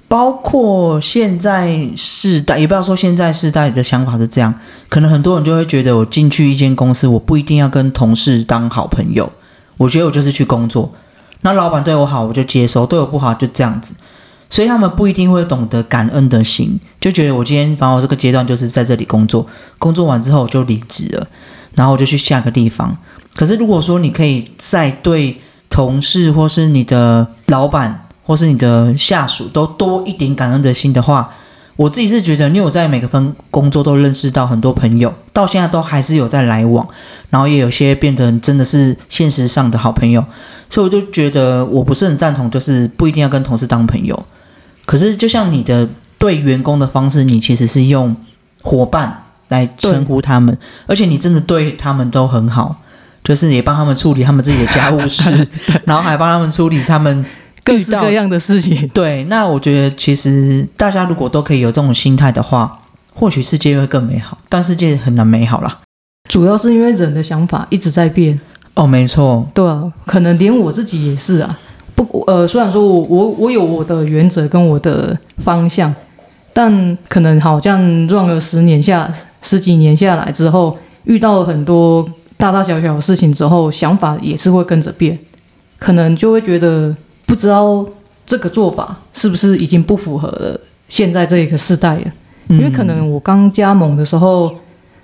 [0.08, 4.54] 包括现在世代，也不要说现在世代的想法是这样，
[4.90, 9.32] 可能很多人就会觉得，我进去一间公司，我不一定要跟同事当好朋友，
[9.78, 10.92] 我觉得我就是去工作，
[11.42, 13.94] 那老板对我好我就接受，对我不好就这样子，
[14.50, 19.46] 所以他们不一定会懂得感恩的心，就觉得我今天反正我这个阶段就是在这里工作，
[19.78, 21.28] 工作完之后我就离职了，
[21.76, 22.98] 然后我就去下个地方。
[23.36, 31.30] 可是如果说你可以在对同事或是你的老板或是你的下属都多一点感恩的心的话，
[31.76, 36.88] 我自己是觉得，因为我在每个分工作都认识到很多朋友，到现在都还是有在来往，
[37.30, 40.24] 然后也有些变得真的是现实上的好朋友，
[40.70, 44.26] 所以我就觉得我不是很赞同，就是不一定要跟同事当朋友。
[44.86, 48.16] 可是就像你的对员工的方式，你其实是用
[48.62, 52.82] 伙伴来称呼他们，而且你真的对他们都很好，
[53.26, 55.46] 就是也帮他们处理他们自己的家务事，
[55.84, 57.26] 然后还帮他们处理他们。
[57.66, 62.80] 各式各样的事情，对，那我觉得其实大家如果都可以有这种心态的话，
[63.12, 64.38] 或许世界会更美好。
[64.48, 65.80] 但世界很难美好啦，
[66.30, 68.40] 主要是因为人的想法一直在变。
[68.76, 71.58] 哦，没错，对啊，可能连我自己也是啊。
[71.96, 75.92] 不，呃，虽然说我我我有我的原则跟我的方向，
[76.54, 79.12] 但可能好像 run 了十年下
[79.42, 85.18] 十几年下来之后，遇到了很多大大小小的事情之后，想法也是会跟着变，
[85.80, 86.96] 可能就会觉得。
[87.28, 87.84] 不知道
[88.24, 92.04] 这个做法是不是已经不符合了现在这一个时代了？
[92.50, 94.56] 因为可能我刚加盟的时候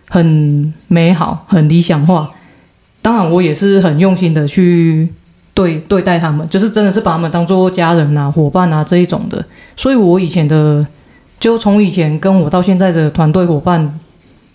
[0.08, 2.30] 很美好、很理想化，
[3.02, 5.10] 当然我也是很用心的去
[5.56, 9.44] 对对待他们，就是真的是把他们当做家人啊、伙伴啊这一种的。
[9.76, 10.86] 所以我以前的，
[11.40, 14.00] 就从以前跟我到现在的团队伙伴，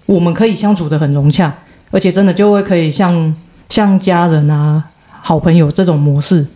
[0.06, 1.52] 我们可以相处的很融洽，
[1.96, 3.35] 而且真的就会可以像
[3.70, 4.85] 像家人啊、
[5.22, 6.46] 好朋友这种模式。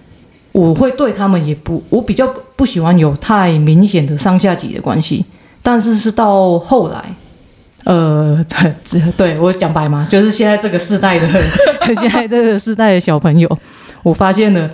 [0.52, 5.24] 我会对他们也不，我比较不喜欢有太明显的上下级的关系。
[5.62, 7.02] 但是是到后来，
[7.84, 8.44] 呃，
[9.16, 11.26] 对我讲白嘛，就是现在这个世代的，
[11.98, 13.58] 现在这个世代的小朋友，
[14.02, 14.68] 我发现了，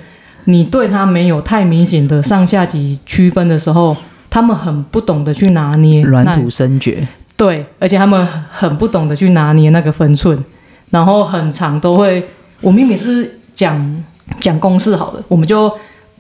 [0.46, 3.96] 你对他没有太明显的上下级区分的时候，
[4.29, 10.42] 他们很不懂得去拿捏软土生绝，对，而且他们很不懂得去拿捏那个分寸，
[10.90, 12.29] 然后很长都会，
[12.61, 14.05] 我明明是讲。
[14.40, 15.72] 讲公式好了，我们就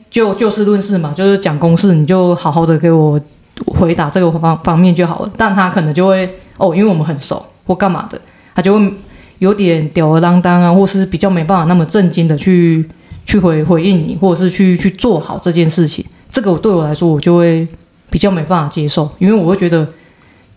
[0.08, 3.20] 就就事论事嘛，就是讲公式，你就好好的给我
[3.66, 5.30] 回答这个方方面就好了。
[5.36, 6.24] 但他可能就会
[6.56, 8.18] 哦，因为我们很熟或干嘛的，
[8.54, 8.94] 他就会
[9.40, 12.88] 有点吊儿郎当啊，或是比较没办法那么震惊的去
[13.26, 16.04] 去回回应你，或者是去去做好这件事情。
[16.30, 17.66] 这个对我来说，我就会
[18.08, 19.86] 比较没办法接受，因为我会觉得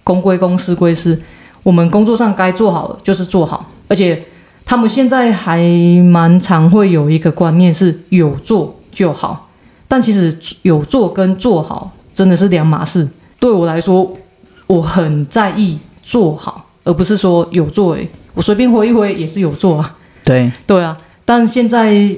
[0.03, 1.19] 公归公，私归私，
[1.63, 4.23] 我们工作上该做好的就是做好，而且。
[4.65, 5.59] 他们现在还
[6.03, 9.49] 蛮常会有一个观念是有做就好，
[9.87, 13.09] 但其实有做跟做好真的是两码事。
[13.39, 14.15] 对我来说，
[14.67, 17.95] 我很在意做好，而不是说有做。
[17.95, 19.97] 诶，我随便挥一挥也是有做啊。
[20.23, 22.15] 对对啊，但现在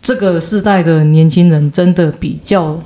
[0.00, 2.76] 这个时代的年轻人真的比较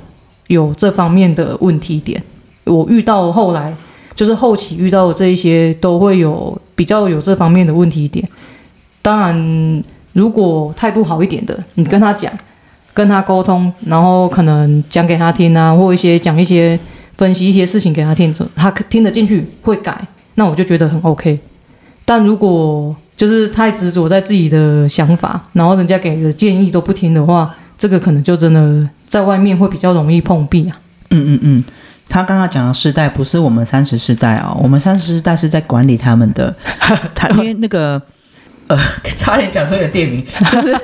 [0.45, 2.21] 有这方面的问题点。
[2.65, 3.75] 我遇到后来
[4.17, 8.27] 就是后期遇到的这一些，都会有比较有这方面的问题一点。
[9.03, 12.33] 当然，如果态度好一点的，你跟他讲，
[12.95, 16.77] 跟他沟通，然后可能讲给他听啊，或一些讲一些
[17.15, 19.95] 分析一些事情给他听，他听得进去会改，
[20.33, 21.39] 那我就觉得很 OK。
[22.03, 30.73] 但如果就是太执着在自己的想法，然后人家给的建议都不听的话，这个可能就真的在外面会比较容易碰壁啊。
[31.11, 31.63] 嗯嗯嗯，
[32.09, 36.55] 他刚刚讲的世代不是我们三十世代哦，我们三十世代是在管理他们的，
[37.15, 38.01] 他因为那个。
[38.67, 38.77] 呃，
[39.15, 40.77] 差点讲出一个店名，就是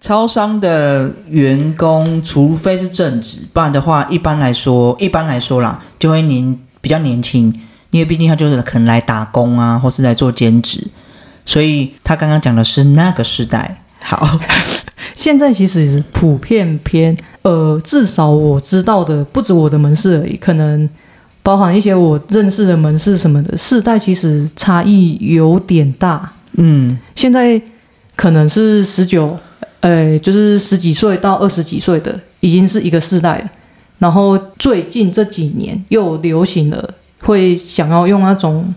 [0.00, 7.52] 超商的员工，除非是正职，不然的话，一般来说，一般来说啦，就会年比较年轻，
[7.90, 10.86] 因为毕竟他就是可能来打工啊，或是来做兼职，
[11.44, 13.82] 所以他刚刚讲的是那个世代。
[14.00, 14.38] 好，
[15.14, 20.88] 现在其实普遍偏，呃，至少我知道的不止我的门市而已，可能
[21.42, 26.32] 包含一些我认识的门市什么的，世代其实差异有点大。
[26.52, 27.60] 嗯，现在
[28.16, 29.36] 可能是十九，
[29.80, 33.50] 呃，就是十几岁到二十几岁的，已经是一个世代了。
[33.98, 38.74] 然后最近这几年又流行了，会想要用那种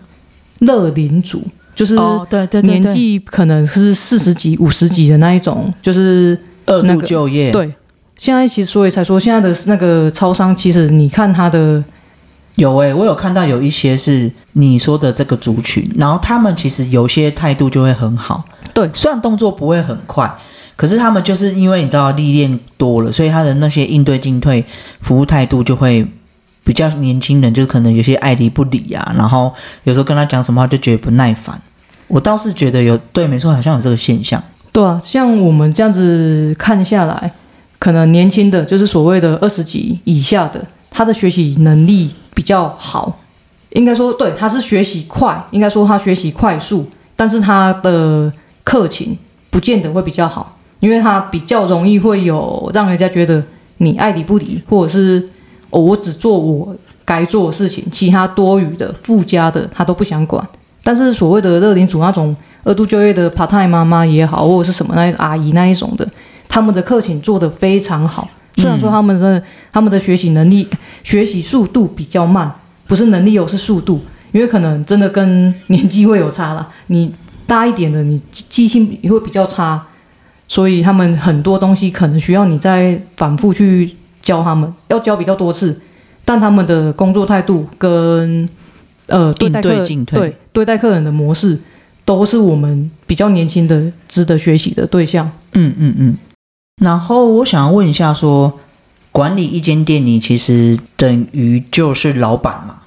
[0.58, 1.42] 乐龄组，
[1.82, 1.96] 就是
[2.28, 7.50] 对对年纪可能是四十几、五十几的那一种，就是二度就业。
[7.50, 7.72] 对，
[8.16, 11.82] 现在其实所以才说现在的那个超商，其实你看他的。
[12.56, 18.44] 有诶，我有看到有一些是你说的这个族群，然后他们其实有些态度就会很好。
[18.74, 20.30] 对，虽然动作不会很快，
[20.76, 24.62] 可是他们就是因为你知道历练多了，所以他的那些应对进退、
[25.00, 26.06] 服务态度就会
[26.62, 29.50] 比较年轻人，就是可能有些爱理不理啊，然后
[29.84, 31.58] 有时候跟他讲什么话就觉得不耐烦。
[32.12, 34.40] 我倒是觉得有对，没错，好像有这个现象。
[34.70, 37.32] 对啊，像我们这样子看下来，
[37.78, 43.18] 可能年轻的就是所谓的二十几以下的，他的学习能力比较好，
[43.70, 46.84] 应该说对，他是学习快，应该说他学习快速，
[47.16, 48.30] 但是他的
[48.62, 49.16] 课情
[49.48, 50.58] 不见得会比较好。
[50.80, 53.42] 因为他比较容易会有让人家觉得
[53.78, 55.26] 你爱理不理，或者是
[55.70, 60.46] 哦我只做我该做的事情，其他多余的附加的他都不想管。
[60.82, 66.08] 但是所谓的乐龄组那种二度就业的 part time 妈妈也好，或者是什么那阿姨那一种的，
[66.48, 68.28] 他们的课程做得非常好。
[68.56, 69.42] 虽然说他们的
[69.72, 70.68] 他们的学习能力、
[71.02, 72.52] 学习速度比较慢，
[72.86, 74.00] 不是能力哦，是速度，
[74.32, 76.68] 因为可能真的跟年纪会有差了。
[76.88, 77.14] 你
[77.46, 79.82] 大一点的，你记性也会比较差。
[80.48, 85.80] 所以他们很多东西可能需要你再反复去教他们，要教比较多次，
[86.26, 88.46] 但他们的工作态度跟
[89.06, 91.58] 呃对待客对对待客人的模式，
[92.04, 95.30] 都是我们比较年轻的值得学习的对象。
[95.52, 96.16] 嗯嗯嗯。
[96.82, 98.58] 然后我想要问一下，说
[99.10, 102.80] 管理一间店，你其实等于就是老板嘛？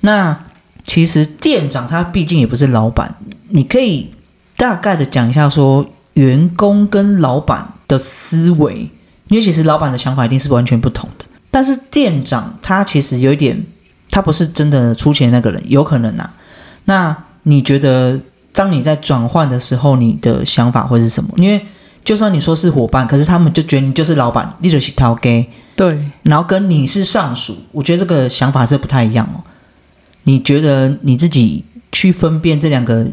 [0.00, 0.44] 那
[0.84, 3.16] 其实店长他毕竟也不是老板，
[3.48, 4.10] 你可以
[4.56, 5.86] 大概的讲一下说。
[6.14, 8.88] 员工跟老板的思维，
[9.26, 11.24] 因为其实老板的想法一定是完全不同的。
[11.50, 13.66] 但是店长他其实有一点，
[14.14, 16.32] 他不是真的出钱那个人，有可能啊。
[16.84, 18.16] 那你觉得，
[18.52, 21.30] 当你在转换的时候，你的想法会是什么？
[21.36, 21.60] 因为
[22.04, 29.42] 就算你说是伙伴，可是他们就觉得你就是老板，你就是掏给对，然后跟你是上属，我觉得这个想法是不太一样哦。
[30.22, 33.04] 你觉得你自己去分辨这两个，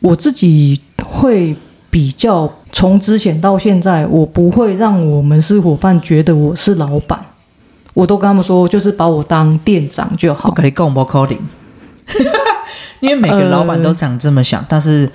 [0.00, 1.56] 我自己会。
[1.88, 7.18] 比较从之前到现在，我不会让我们是伙伴觉得我是老板，
[7.96, 10.50] 我都跟他们说，就是把我当店长就好。
[10.50, 11.38] 可以跟我们 coding，
[13.00, 15.10] 因为每个老板都想这么想，但是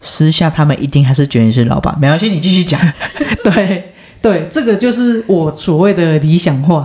[0.00, 1.96] 私下他们一定还是觉得你是老板。
[2.00, 2.80] 没关系，你继续讲。
[3.44, 6.84] 对对，这个就是我所谓的理想化，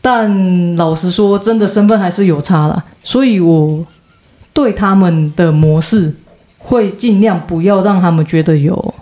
[0.00, 3.86] 但老实说，真的身份还是有差了，所以我
[4.52, 6.12] 对他们的模式。
[6.62, 8.94] 会尽量不要让他们觉得有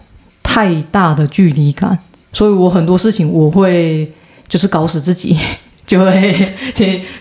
[0.45, 1.99] 太大的距离感，
[2.33, 4.09] 所以我很多事情我会
[4.47, 5.37] 就是搞死自己，
[5.89, 6.47] 就会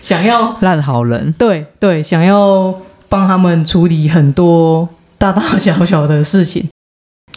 [0.00, 1.32] 想要烂好人。
[1.32, 2.72] 对对，想要
[3.08, 6.68] 帮他们处理很多大大小小的事情，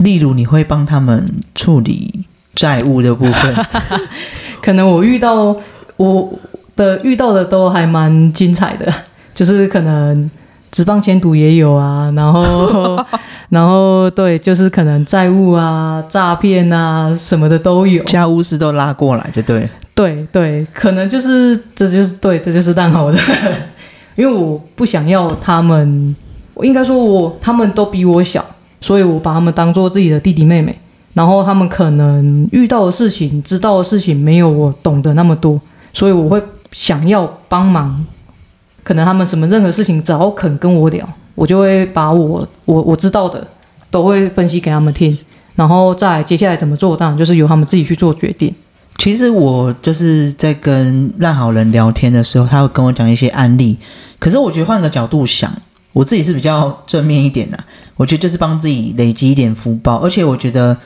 [0.04, 3.66] 例如你会帮他们处理债务的部分。
[4.62, 5.56] 可能我遇到
[5.96, 6.32] 我
[6.76, 8.94] 的遇到的都还蛮精彩的，
[9.34, 10.30] 就是可能。
[10.72, 12.96] 职棒前途也有啊，然后，
[13.52, 19.68] 然后对，就是可能债务啊、诈骗啊什么的都有，家务事都拉过来就对。
[19.94, 23.18] 对对，可能就是这就是对，这就是蛋好的，
[24.16, 26.16] 因为我不想要他们，
[26.62, 28.42] 应该说我他们都比我小，
[28.80, 30.74] 所以我把他们当做自己的弟弟妹妹，
[31.12, 35.60] 然后他们可能遇到的事情、知道的事情没有我懂得那么多，
[35.92, 38.06] 所以我会想要帮忙。
[38.82, 43.46] 可能他们什么任何事情只要肯跟我聊，我就会把我我我知道的
[43.90, 45.16] 都会分析给他们听，
[45.54, 48.54] 然后再接下来怎么做，当然就是由他们自己去做决定。
[48.98, 53.76] 其实我就是在跟烂好人聊天的时候，他会跟我讲一些案例。
[54.18, 55.52] 可是我觉得换个角度想，
[55.92, 57.58] 我自己是比较正面一点的。
[57.96, 60.76] 我觉得就是帮自己累积一点福报，而且我觉得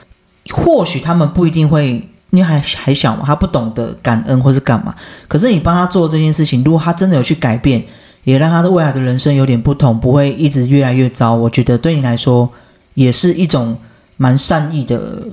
[0.51, 2.07] 或许他们不一定会。
[2.31, 4.93] 因为还还小嘛，他不懂得感恩或是干嘛。
[5.29, 7.81] 可是你帮他做这件事情，如果他真的有去改变，
[8.27, 11.33] 也让他的未来的人生有点不同，不会一直越来越糟。
[11.33, 12.49] 我觉得对你来说
[12.93, 13.77] 也是一种
[14.17, 15.23] 蛮善意的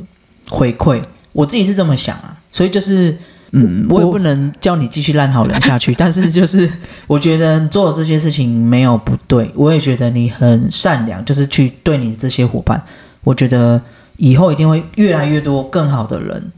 [0.49, 1.03] 回馈。
[1.33, 3.19] 我自己是这么想啊，所以就是，
[3.51, 5.93] 嗯，我也不能叫你继续烂好人下去。
[5.99, 6.71] 但是就是
[7.09, 12.81] 我觉得做这些事情没有不对，我也觉得你很善良，就是去对你这些伙伴，
[13.25, 13.83] 我觉得
[14.19, 16.53] 以后一定会越来越多更好的人。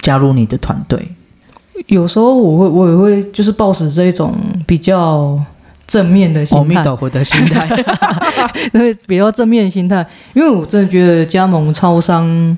[0.00, 1.12] 加入你的团队，
[1.86, 4.34] 有时候我会我也会就是抱持这一种
[4.66, 5.38] 比较
[5.86, 7.68] 正面的心态，的心态，
[8.72, 12.56] 对比较正面的心态，因为我真的觉得加盟超商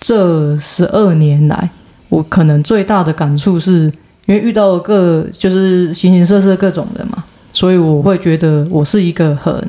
[0.00, 1.68] 这十二年来，
[2.08, 3.92] 我可能最大的感触是
[4.26, 9.68] 因为遇到各就是形形色色各种人嘛，所以我会觉得我是一个很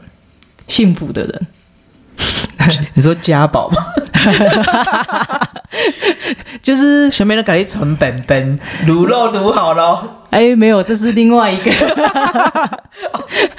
[0.68, 1.48] 幸福的人。
[2.96, 3.78] 你说家宝吗？
[6.62, 11.72] 就是前面的给你存本本，卤肉卤好了，哎，没有，这是另外一个，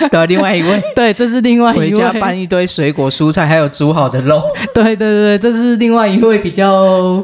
[0.09, 0.83] 的另外一位。
[0.95, 4.43] 对，这是另外一位，回家搬一堆水果蔬菜，还有煮好的肉，
[4.75, 7.23] 对对对，这是另外一位比较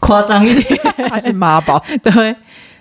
[0.00, 2.34] 夸张一点，他是妈宝， 对。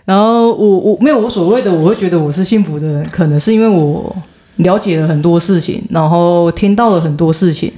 [0.06, 4.16] 然后我我没有我所谓的，我会觉得我是幸福的人，可能是因为我
[4.58, 7.74] 了解了很多事情，然后听到了很多事情，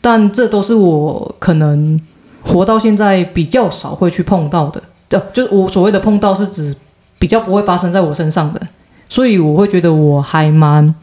[0.00, 2.00] 但这都是我可能
[2.42, 4.82] 活到现在比较少会去碰到的。
[5.08, 6.74] 对，就是我所谓的碰到是指
[7.18, 8.60] 比较不会发生在我身上的，
[9.08, 10.94] 所以我会觉得我还蛮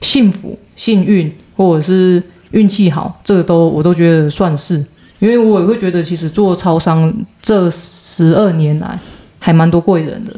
[0.00, 4.84] 幸福、幸运，或者是运气好，这个都我都觉得算是，
[5.18, 8.98] 因为我也会觉得其实做超商这十二年来。
[9.42, 10.34] 还蛮多贵人的，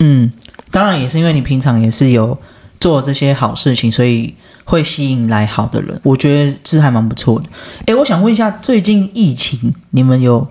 [0.00, 0.30] 嗯，
[0.70, 2.36] 当然也是因为你平常也是有
[2.78, 4.34] 做这些好事情，所以
[4.64, 6.00] 会吸引来好的人。
[6.02, 7.46] 我觉得这还蛮不错的。
[7.86, 10.46] 诶，我想问一下，最近疫情你们有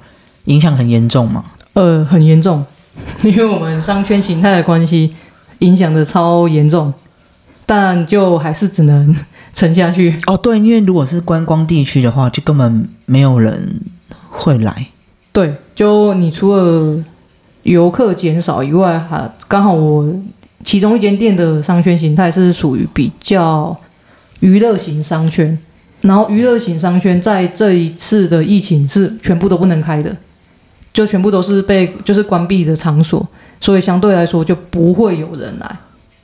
[0.46, 1.46] 影响很严重吗？
[1.74, 2.66] 呃，很严重，
[3.24, 5.14] 因为我们商圈形态的关系，
[5.60, 6.94] 影响的超严重，
[7.66, 9.16] 但就还是只能
[9.54, 10.18] 沉下去。
[10.28, 13.82] 哦，对，因为如果是观光地区的话，就根本没有人
[14.30, 14.88] 会来。
[15.32, 17.04] 对，就你除了。
[17.64, 20.06] 游客减少以外，还刚好我
[20.66, 23.74] 其中一间店的商圈形态是属于比较
[24.44, 25.58] 娱乐型商圈，
[26.02, 30.14] 然后娱乐型商圈在这一次的疫情是全部都不能开的，
[30.92, 33.26] 就全部都是被就是关闭的场所，
[33.62, 35.78] 所以相对来说就不会有人来，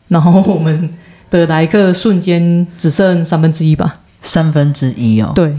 [0.10, 0.90] 然后我们
[1.32, 5.58] 的来客瞬间只剩三分之一吧，三分之一哦，对，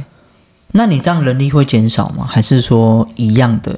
[0.72, 2.26] 那你这样人力会减少吗？
[2.28, 3.74] 还是说一样的？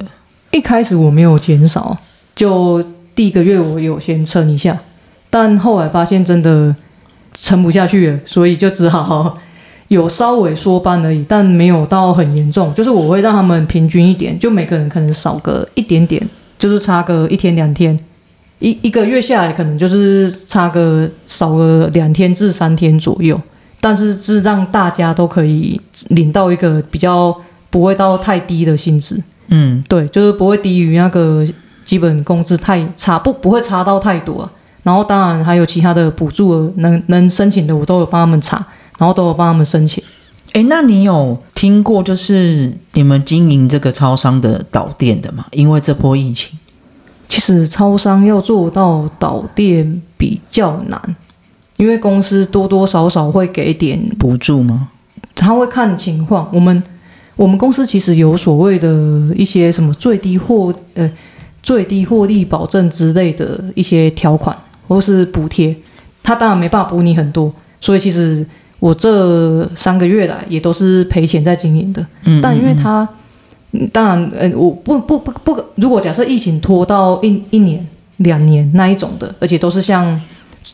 [0.51, 1.97] 一开始我没有减少，
[2.35, 2.83] 就
[3.15, 4.77] 第一个月我有先撑一下，
[5.29, 6.75] 但后来发现真的
[7.33, 9.37] 撑不下去了，所以就只好
[9.87, 12.73] 有稍微缩班而已，但没有到很严重。
[12.73, 16.21] 就是我会让他们平均一点，就每个人可能少个一点点，
[16.57, 17.97] 就是差个一天两天，
[18.59, 23.39] 一一个月下来可能就是差个少个两天至三天左右，
[23.81, 25.79] 但是是让大家都可以
[26.09, 27.35] 领到一个比较
[27.69, 29.21] 不会到太低的薪资。
[29.49, 31.45] 嗯，对，就是不会低于那个
[31.83, 34.49] 基本工资太差，不不会差到太多。
[34.83, 38.57] 然后当然还有其他的补助，能能申请的我都有帮他们查，
[38.99, 40.03] 然后都有帮他们申请。
[40.51, 45.45] 哎，那你有听过就是你们经营这个超商的导店的吗？
[45.51, 46.57] 因为这波疫情，
[47.27, 51.15] 其实超商要做到导店比较难，
[51.77, 54.89] 因为公司多多少少会给点补助吗？
[55.33, 56.83] 他会看情况，我们。
[57.35, 58.87] 我们公司其实有所谓的
[59.35, 61.11] 一些什么最低获呃
[61.63, 64.55] 最低获利保证之类的一些条款
[64.87, 65.75] 或是补贴，
[66.21, 68.45] 他当然没办法补你很多，所以其实
[68.79, 72.05] 我这三个月来也都是赔钱在经营的。
[72.25, 73.07] 嗯，但因为他
[73.91, 80.21] 当然呃我不不不不，如果假设疫情拖到一一年两年那一种的，而且都是像。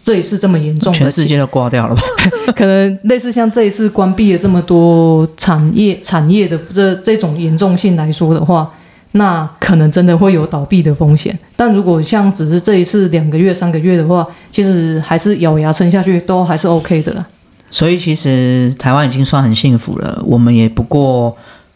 [0.04, 2.02] 这一次这么严重，全世界都挂掉了吧？
[2.56, 8.72] 可能类似像这一次关闭了这么多产业产业的这这种严重性来说的话，
[9.14, 11.38] 那可能真的会有倒闭的风险。
[11.56, 17.26] 但如果像只是这一次两个月三个月的话，其实还是咬牙撑下去，都还是 OK 的。
[17.72, 20.22] 所以其实台湾已经算很幸福了。
[20.26, 21.36] 我们也不过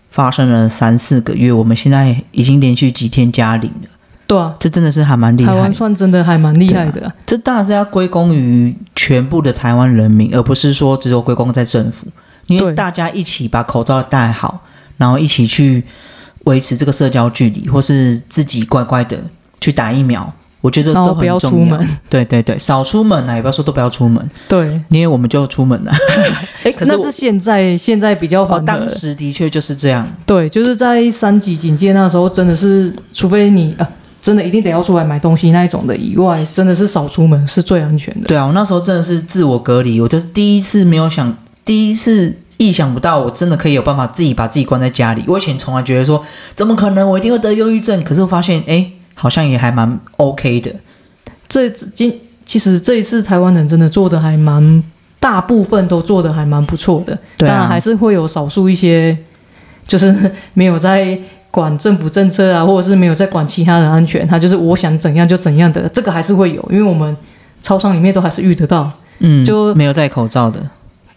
[0.09, 3.89] 发生了三四个月，我们现在已经连续几天加零了。
[4.25, 5.51] 对啊，这真的是还蛮厉害。
[5.51, 7.11] 台湾算真的还蛮厉害的。
[7.25, 12.07] 这当然是要归功于全部的台湾人民，而不是说只有归功在政府。
[12.47, 14.61] 因为大家一起把口罩戴好，
[14.97, 15.83] 然后一起去
[16.43, 19.17] 维持这个社交距离，或是自己乖乖的
[19.59, 20.31] 去打疫苗，
[20.61, 21.79] 我觉得都很重要。
[22.09, 24.27] 对对对，少出门啊，也不要说都不要出门。
[24.47, 25.91] 对，因为我们就出门了。
[26.63, 30.07] 哎， 那是现在现在比较缓当时的确就是这样。
[30.25, 33.87] 对，就是在三级警戒那时候，真的是，除非你啊。
[34.23, 38.27] 真的一定得要出来买东西那一种的以外，真的是少出门是最安全的。
[38.29, 45.23] 对啊，我那时候真的是自我隔离，我就是第一次没有想，第一次意想不到，我真的可以有办法自己把自己关在家里。
[45.27, 46.23] 我以前从来觉得说，
[46.55, 48.03] 怎么可能我一定会得忧郁症？
[48.03, 50.71] 可是我发现，哎，好像也还蛮 OK 的。
[51.47, 54.83] 这今其实这一次台湾人真的做的还蛮，
[55.19, 57.17] 大部分都做的还蛮不错的。
[57.37, 59.17] 当然还是会有少数一些，
[59.87, 61.17] 就是没有在。
[61.53, 67.15] 管政府政策啊，或者是没有在管其他人安全，他就是我想怎样就怎样的，这个还是会有，因为我们
[67.61, 70.59] 超商里面都还是遇得到，嗯，就没有戴口罩的，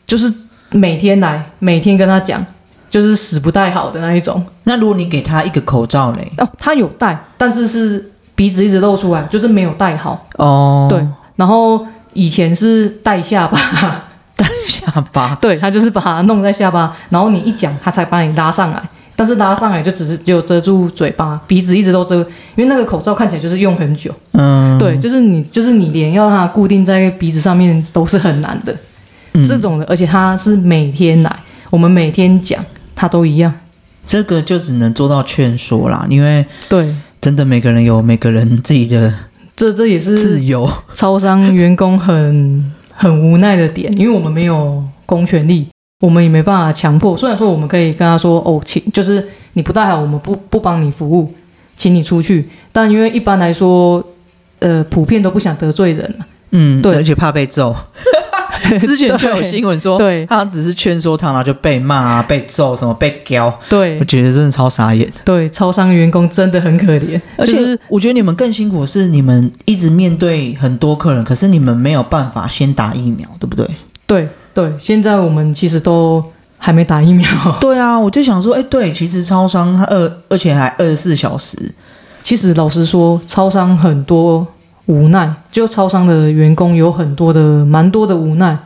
[0.05, 0.31] 就是
[0.77, 2.45] 每天来，每天跟他讲，
[2.91, 4.45] 就是死不戴好的那一种。
[4.65, 10.87] 那如果你给他一个口罩嘞，哦，他有戴，但是是鼻子一直露出来，就是没有戴好哦。
[10.89, 11.07] 对，
[11.37, 13.59] 然后以前是戴下巴，
[14.37, 18.83] 戴下巴，对他就是把它弄在下巴，然后你一讲，他才把你拉上来。
[19.19, 22.17] 但是拉上来就只是只有遮住嘴巴，鼻子一直都遮，
[22.55, 24.13] 因为那个口罩看起来就是用很久。
[24.33, 28.77] 嗯，对，就是你就是你连要它固定在鼻子上面都是很难的。
[29.37, 31.37] 嗯这种的，而且他是每天来，
[31.71, 32.65] 我们每天讲，
[32.95, 33.53] 他都一样。
[34.07, 39.13] 这个就只能做到劝说啦，因为对，真的每个人有每个人自己的
[39.57, 40.71] 这这也是自由。
[40.93, 45.67] 超商员工很很无奈的点，因为我们没有公权力，
[46.01, 47.17] 我们也没办法强迫。
[47.17, 51.35] 虽然说我们可以跟他说哦，请就是你不带好，我们不不帮你服务，
[51.77, 52.49] 请你出去。
[52.71, 54.03] 但因为一般来说，
[54.61, 57.75] 呃，普遍都不想得罪人啊嗯，对而且怕被揍。
[58.81, 65.11] 之前就有新闻说，对他只是劝说他，然后就被骂啊、被揍，什么被刁，对我觉得真的超傻眼。
[65.25, 73.69] 对，超商员工真的很可怜，而且就是我觉得你们更辛苦的是，你们一直面对很多客人，可是你们没有办法先打疫苗，对不对？
[74.07, 74.73] 对对。
[74.79, 76.23] 现在我们其实都
[76.59, 77.29] 还没打疫苗，
[77.61, 81.57] 对啊，我就想说，哎，对，其实超商它二，而且还二十四小时，
[82.23, 84.47] 其实老实说，超商很多
[84.87, 88.57] 无奈，就超商的员工有很多的蛮多的无奈，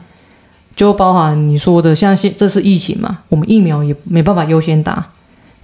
[0.77, 5.05] 就包含你说的，像现这是疫情嘛，我们疫苗也没办法优先打，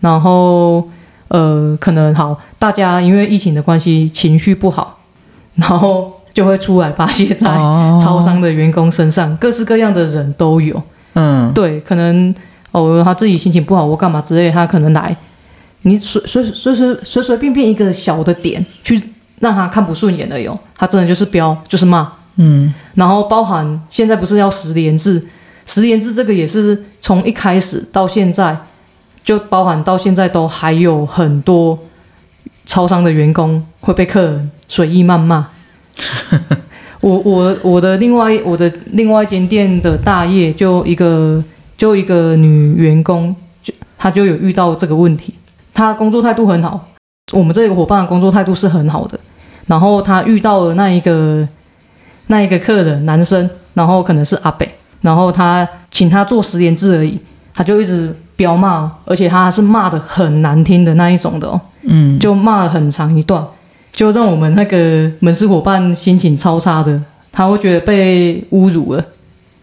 [0.00, 0.86] 然后
[1.28, 4.98] 呃，可能好，大家因为疫情的关系情绪不好，
[5.56, 7.98] 然后就会出来发泄在哦。
[8.02, 10.80] 超商的员工身上，各式各样的人都有。
[11.14, 12.34] 嗯，对，可能
[12.72, 15.16] 哦他自己心情不好或干嘛之类，他可能来，
[15.82, 19.02] 你随随随随随随便便一个小的点去
[19.40, 25.22] 让他看不顺眼的有，他真的就是飙就是骂，嗯，然后包含现在不是要十连制，
[25.66, 28.56] 十连制这个也是从一开始到现在，
[29.22, 31.78] 就包含到现在都还有很多
[32.64, 35.48] 超商的员工会被客人随意谩骂。
[37.00, 41.42] 我我我的另外我的另外一间店的大业就一个
[41.76, 45.34] 就一个女员工，就她就有遇到这个问题，
[45.72, 46.88] 她工作态度很好，
[47.32, 49.18] 我们这个伙伴的工作态度是很好的，
[49.66, 51.46] 然后他遇到了那一个
[52.28, 54.68] 那一个客人男生，然后可能是阿北，
[55.00, 57.18] 然后他请他做十连制而已，
[57.52, 63.44] 他就一直飙骂，而且他是骂的很难听的那一种的哦，嗯，就骂了很长一段，
[63.90, 67.02] 就让我们那个门市伙伴心情超差的，
[67.32, 69.04] 他会觉得被侮辱了。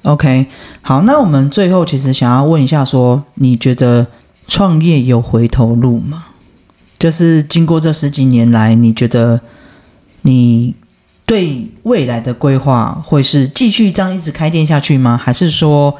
[0.01, 0.47] OK，
[0.81, 4.05] 好，那我们最后其实想要问一下说你觉得
[4.49, 6.25] 创业有回头路吗？
[7.03, 9.41] 就是经过这十几年来，你觉得
[10.21, 10.73] 你
[11.25, 15.19] 对未来的规划会是继续这样一直开店下去吗？
[15.21, 15.93] 还是说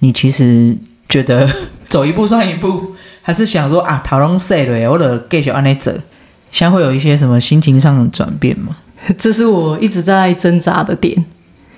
[0.00, 0.76] 你其实
[1.08, 1.48] 觉得
[1.86, 2.92] 走一步算一步，
[3.22, 5.90] 还是想说啊，讨论谁了，我的继续按那走？
[6.50, 8.76] 现在会有一些什么心情上的转变吗？
[9.16, 11.24] 这是我一直在挣扎的点。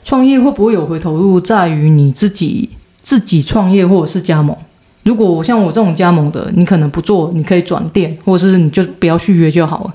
[0.03, 2.71] 创业会不会有回头路，在于你自己
[3.01, 4.57] 自己创业或者是加盟。
[5.05, 9.95] 如果像我这种加盟的，你可能不做，你可以转店，或者是你就不要续约就好了。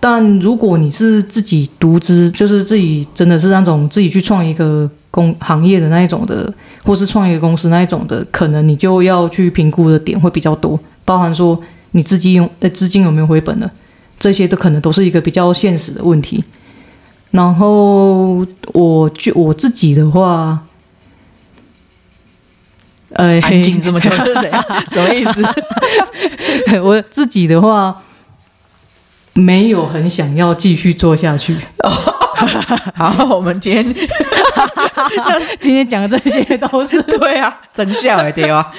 [0.00, 6.52] 但如果你是自己独资，就是自己真的是那种自己去创一个工行业的那一种的，
[6.84, 11.58] 或是创一个公司那一种的，可能你就要去评估的点会比较多，包含说
[11.92, 13.70] 你资金用呃资金有没有回本了，
[14.18, 16.44] 这些都可能都是一个比较现实的问题。
[17.30, 20.60] 然后我就我自己的话，
[23.14, 24.64] 呃，安静这么久是谁啊？
[24.88, 25.42] 什么意思？
[26.82, 28.02] 我自己的话，
[29.34, 31.56] 没有很想要继续做下去。
[32.94, 33.94] 好，我们今天
[35.60, 38.70] 今天讲的这些都是对啊，真相哎，对啊。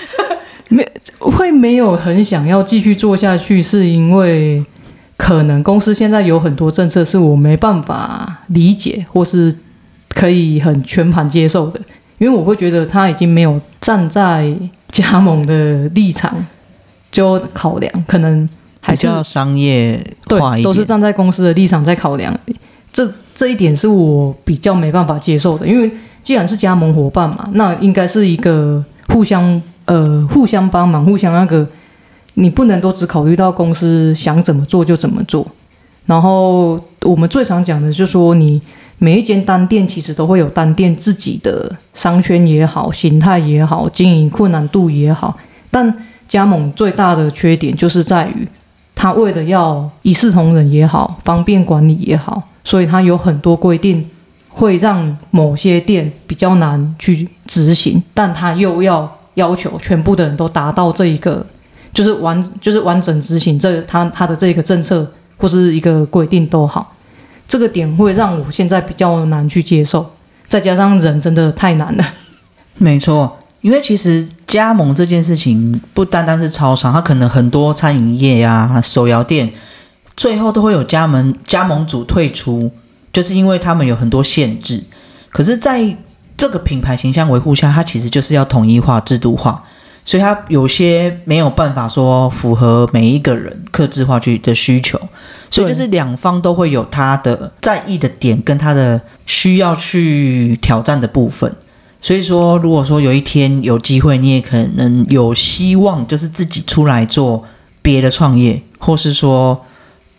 [0.67, 0.85] 没
[1.19, 4.63] 会没有很想要继续做下去，是因为
[5.15, 9.55] 可能公司现在有很多政策是我没办法理解，或是
[10.09, 11.79] 可以很全盘接受的，
[12.17, 14.53] 因为我会觉得他已经没有站在
[14.89, 16.45] 加盟的立场
[17.11, 18.47] 就考量，可能
[18.79, 19.99] 还是比较商业
[20.39, 22.33] 化一点，对，都是站在公司的立场在考量。
[22.93, 25.91] 这这一点是我比较没办法接受的，因为
[26.23, 31.67] 既然是加盟伙伴嘛，那应该是一个互相呃互相帮忙、互相那个，
[32.35, 35.45] 你不能都只考虑到公司想怎么做就怎么做。
[36.05, 38.61] 然后我们最常讲的就是说，你
[38.97, 45.37] 每一间单店其实都会有单店自己的商圈也好、形态也好、经营困难度也好，
[45.69, 48.47] 但加盟最大的缺点就是在于。
[48.97, 54.09] 他为了要一视同仁也好，方便管理也好，所以他有很多规定，
[54.47, 61.45] 会让某些店比较难去执行，但他又要要求全部的人都达到这一个，
[61.93, 65.05] 就是完就是完整执行这他他的这个政策
[65.37, 66.94] 或是一个规定都好，
[67.47, 70.11] 这个点会让我现在比较难去接受，
[70.47, 72.05] 再加上人真的太难了。
[72.77, 79.51] 没错，因为其实加盟这件事情不单单是超商，它可能很多餐饮业啊、手摇店，
[80.17, 82.71] 最后都会有加盟加盟主退出，
[83.13, 84.83] 就是因为他们有很多限制。
[85.29, 85.95] 可是，在
[86.37, 89.63] 这个品牌形象维护下，它其实就是要统一化、制度化，
[90.03, 94.99] 所以它有些没有办法说符合每一个人克制化去的需求，
[95.55, 101.53] 所以就是两方都会有他的在意的点跟他的需要去挑战的部分。
[102.01, 107.43] 所以说，如果说有一天有机会，你也可能有希望，就是自己出来做
[107.81, 109.59] 别的创业，或是说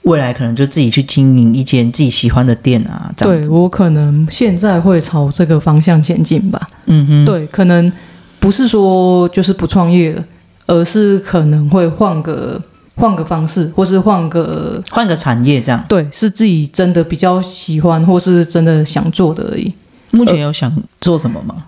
[0.03, 3.41] 未来可能就自己去经营一间自己喜欢的店啊，这样。
[3.41, 6.66] 对我可能现在会朝这个方向前进吧。
[6.87, 7.93] 嗯哼，对，可能
[8.41, 10.24] 不是说就是不创业了，
[10.66, 12.61] 而是可能会换个
[12.97, 15.84] 换个方式，或是换个换个产业这样。
[15.88, 19.72] 对，是自己真的比较喜欢，或是真的想做的而已。
[20.11, 21.64] 目前有想做什么吗？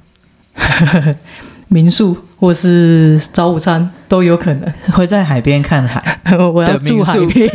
[1.68, 4.72] 民宿或是早午餐都有可能。
[4.92, 6.18] 会在海边看海。
[6.52, 7.50] 我要住海边。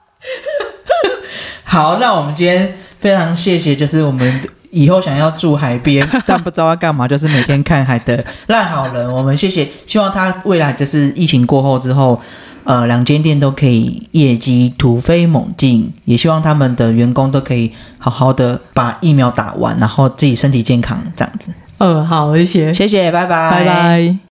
[1.64, 4.40] 好，那我们今天非常谢谢，就是我们
[4.70, 9.10] 以后想要住海边，但不知道要干嘛，就是每天看海的烂好人。
[9.10, 12.20] 我们谢谢，希望他未来就是疫情过后之后，
[12.70, 21.50] 呃，两间店都可以业绩突飞猛进，也希望他们的员工都可以好好的把疫苗打完，然后自己身体健康这样子。
[21.78, 24.29] 呃，好，谢谢，谢谢，拜拜，拜拜。